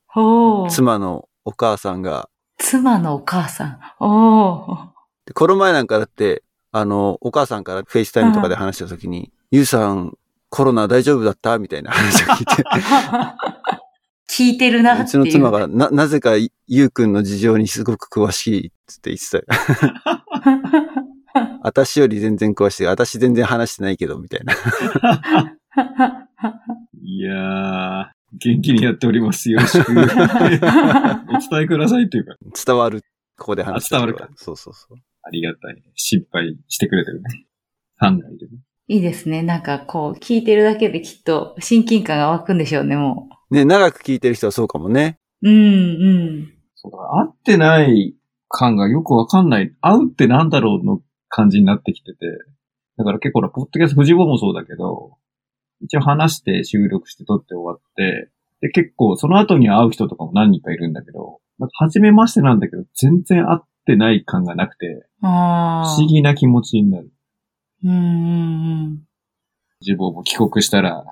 [0.68, 2.28] 妻のお母さんが、
[2.58, 3.78] 妻のお母さん。
[3.98, 4.88] おー。
[5.26, 10.18] でこの前なんかだって、あの、お母さんからフェイスタイムとかで話した時に、ゆうさん
[10.50, 11.58] コロナ大丈夫だった？
[11.58, 12.62] みたいな話を聞いて、
[14.30, 15.04] 聞いてるなっていう。
[15.04, 16.32] うちの妻がな、なぜか
[16.66, 19.44] ゆうくんの事情にすごく詳しいっつって言ってたよ。
[21.62, 22.86] 私より全然詳しい。
[22.86, 24.54] 私全然話してないけど、みたいな。
[27.02, 28.06] いやー、
[28.38, 29.50] 元気にやっております。
[29.50, 29.92] よろしく。
[29.92, 30.08] お伝
[31.62, 33.02] えくださいっていうか、伝わる。
[33.38, 34.28] ここで話伝わるか。
[34.36, 34.98] そうそうそう。
[35.22, 35.82] ありがたい。
[35.94, 37.46] 心配してくれてるね。
[37.96, 38.58] ファンがいるね。
[38.88, 39.42] いいですね。
[39.42, 45.18] なんかこう、聞いてるだけできっと親近感が湧くんでしょうね、もね、長く聞いてる人はそうかもね。
[45.42, 45.48] う。
[45.48, 46.52] うん、うん。
[46.74, 48.16] そうだ、会ってない
[48.48, 49.74] 感がよくわかんない。
[49.80, 52.18] 会うってなんだろうの感じになってきてて。
[52.96, 55.16] だから結構な、ポッドキャスト、藤坊もそうだけど、
[55.82, 58.30] 一応話して収録して撮って終わって、
[58.60, 65.94] で、結構その後に会う人とかも何人かいるんだけど、なんか初めましてなんだけど、全然会ってない感がなくて、ああ。
[65.96, 67.12] 不思議な気持ちになる。
[67.84, 68.00] うん、うん、う
[68.90, 69.02] ん。
[69.80, 71.04] 自分も帰国したら、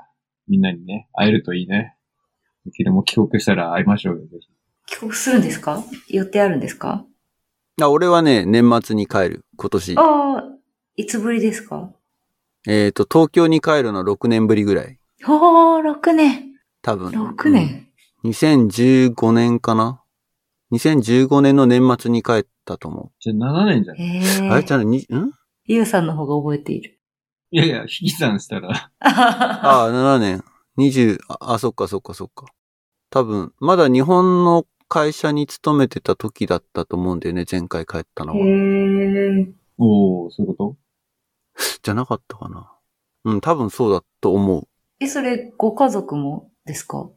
[0.49, 1.97] みんなにね、会えるといいね。
[2.66, 4.48] うちでも帰国したら会いましょうよ、ぜひ。
[4.86, 5.82] 帰国するんですか？
[6.08, 7.04] 予定あるんですか？
[7.80, 9.44] あ俺はね、年末に帰る。
[9.56, 9.94] 今年。
[9.98, 10.02] あ
[10.38, 10.44] あ、
[10.96, 11.90] いつぶりですか？
[12.68, 14.98] えっ、と、東京に帰るの6年ぶりぐらい。
[15.26, 16.52] おー、6年。
[16.82, 17.08] 多分。
[17.11, 17.86] 6年。
[18.24, 18.30] うん。
[18.32, 20.02] 2015年かな
[20.72, 23.96] ?2015 年の年末に帰ったと思じゃあ7年じゃん。
[23.96, 24.44] いえう。
[24.44, 25.04] えあれじゃあ、に、ん？
[25.64, 26.98] ゆうさんの方が覚えている。
[27.50, 28.68] やいや、引き算したら、
[29.00, 30.44] あああ、7年。
[30.81, 32.47] 20、あ、あそっかそっかそっか。
[33.11, 38.47] 多分、まだ日本の会社に勤めてた時だったと思うんだよね、前回帰ったのへは。
[38.47, 39.53] え。
[39.78, 40.76] おー、そういうこ
[41.83, 42.72] じゃなかったかな。
[43.24, 44.68] うん、多分そうだと思う。
[45.01, 47.09] え、それ、ご家族もですか？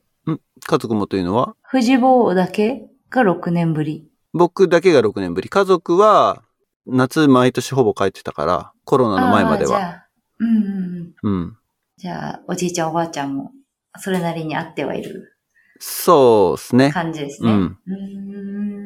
[0.65, 2.87] 家族もというのは、藤坊だけ？
[3.09, 4.09] が6年ぶり。
[4.33, 5.49] 僕だけが6年ぶり。
[5.49, 6.43] 家族は、
[6.85, 9.77] 夏毎年ほぼ帰ってたから、コロナの前までは。
[9.77, 10.07] あーじゃあ、
[10.39, 11.57] うんうんうん。
[11.97, 12.01] うん。
[12.01, 13.51] じゃあ、おじいちゃんおばあちゃんも、
[13.97, 15.37] それなりに会ってはいる
[15.79, 16.91] そうですね。
[16.91, 17.51] 感じですね。
[17.51, 17.93] うんうー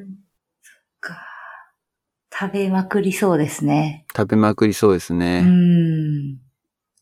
[0.06, 0.08] ん。
[0.62, 1.18] そっか。
[2.40, 4.06] 食べまくりそうですね。
[4.16, 5.42] 食べまくりそうですうね。
[5.42, 6.36] ん。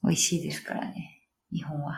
[0.04, 1.22] 美味しいですからね。
[1.52, 1.94] 日本は。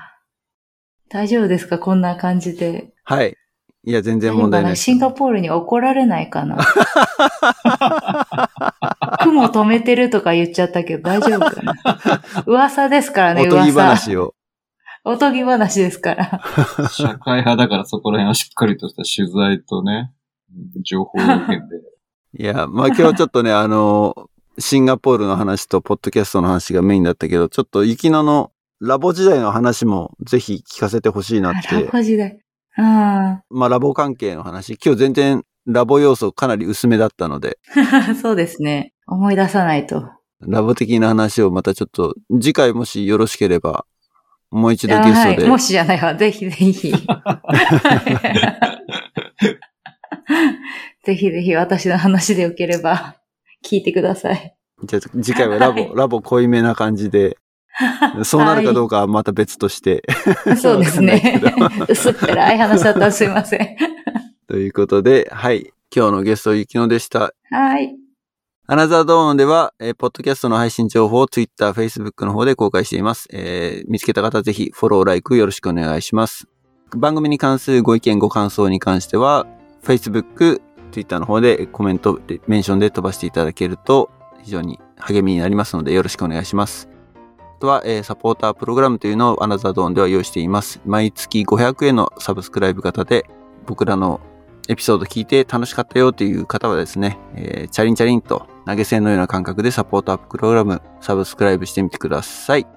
[1.09, 1.79] 大丈夫ですか？
[1.79, 2.93] こんな感じで。
[3.03, 3.37] はい。
[3.83, 6.57] いや、全然問題ないシンガポールに怒られないかな？
[9.37, 11.75] 雲止めてるとか言っちゃったけど大丈夫かな
[12.45, 13.81] 噂ですからね、おとぎ噂。
[13.83, 14.33] 話を。
[15.05, 16.41] おとぎ話ですから。
[16.75, 20.11] と社会派だからそこら辺はしっかりとした取材とね、
[20.83, 21.63] 情報を受けて。
[22.39, 24.29] いや、まあ今日ちょっとね、あの、
[24.59, 31.89] シンガポールの話とポッドキャストの話がメインだったけど、ちょっと雪乃のラボ時代の話もぜひ聞かせてほしいなっラて。
[31.91, 32.39] ボ時代。
[32.77, 34.77] あまあラボ関係の話。
[34.83, 38.93] 今日全然ラボ要素かなり薄めだったので、あ、 そうですね。
[39.07, 40.09] 思い出さないと。
[40.41, 43.85] ラボ的な話をまたちょっと、次回もしよろしければ、
[44.51, 45.43] もう一度あゲストで。
[45.43, 45.49] はい。
[45.49, 46.13] もしじゃないわ。
[46.15, 46.91] ぜひぜひ。
[51.03, 53.15] ぜひぜひ私の話でよければ
[53.65, 54.55] 聞いてください。
[54.83, 57.37] じゃあ次回はラボ、はいラボ濃いめな感じで、
[58.23, 60.03] そうなるかどうかはまた別として。
[60.57, 61.41] そうですね。
[61.87, 63.77] 薄っぺらい話だったらすいません。
[64.47, 65.71] ということで、はい。
[65.95, 67.33] 今日のゲスト、ゆきのでした。
[67.49, 67.95] はい。
[68.69, 73.29] アナザードーンでは、えーポッドキャストの配信情報を Twitter、Facebook の方で公開しています。
[73.31, 76.49] えー見つけた方ぜひフォロー、ライクよろしくお願いします。
[76.93, 79.47] 番組に関するご意見、ご感想に関しては、
[79.83, 80.59] Facebook、
[80.91, 84.09] Twitter の方でコメント、メンションで飛ばしていただけると
[84.43, 86.89] 非常に励みになりますのでよろしくお願いします。
[87.39, 90.81] あとは、えーサポータープログラムというのをアナザードーンでは用意しています。
[90.85, 93.25] 毎月500円のサブスクライブ型で
[93.65, 94.19] 僕らの
[94.67, 102.67] エピソード聞いて楽しかったよという方はですね、えーチャリンチャリンと投げ銭のような感覚でサポータープログラムサブスクライブしてみてください。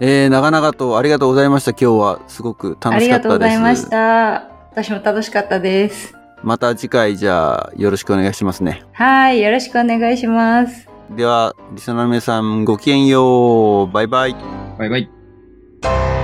[0.00, 1.70] えー、長々とありがとうございました。
[1.70, 3.06] 今日はすごくあ楽しかったです。
[3.06, 4.50] りがとうございました。
[4.72, 6.14] 私も楽しかったです。
[6.42, 8.84] また次回じゃあよろしくお願いしますね。
[8.92, 9.40] はい。
[9.40, 10.88] よろしくお願いします。
[11.10, 13.86] では、リスナーの皆さんごきげんよう。
[13.92, 14.36] バイバイ。
[14.78, 16.17] バイバイ。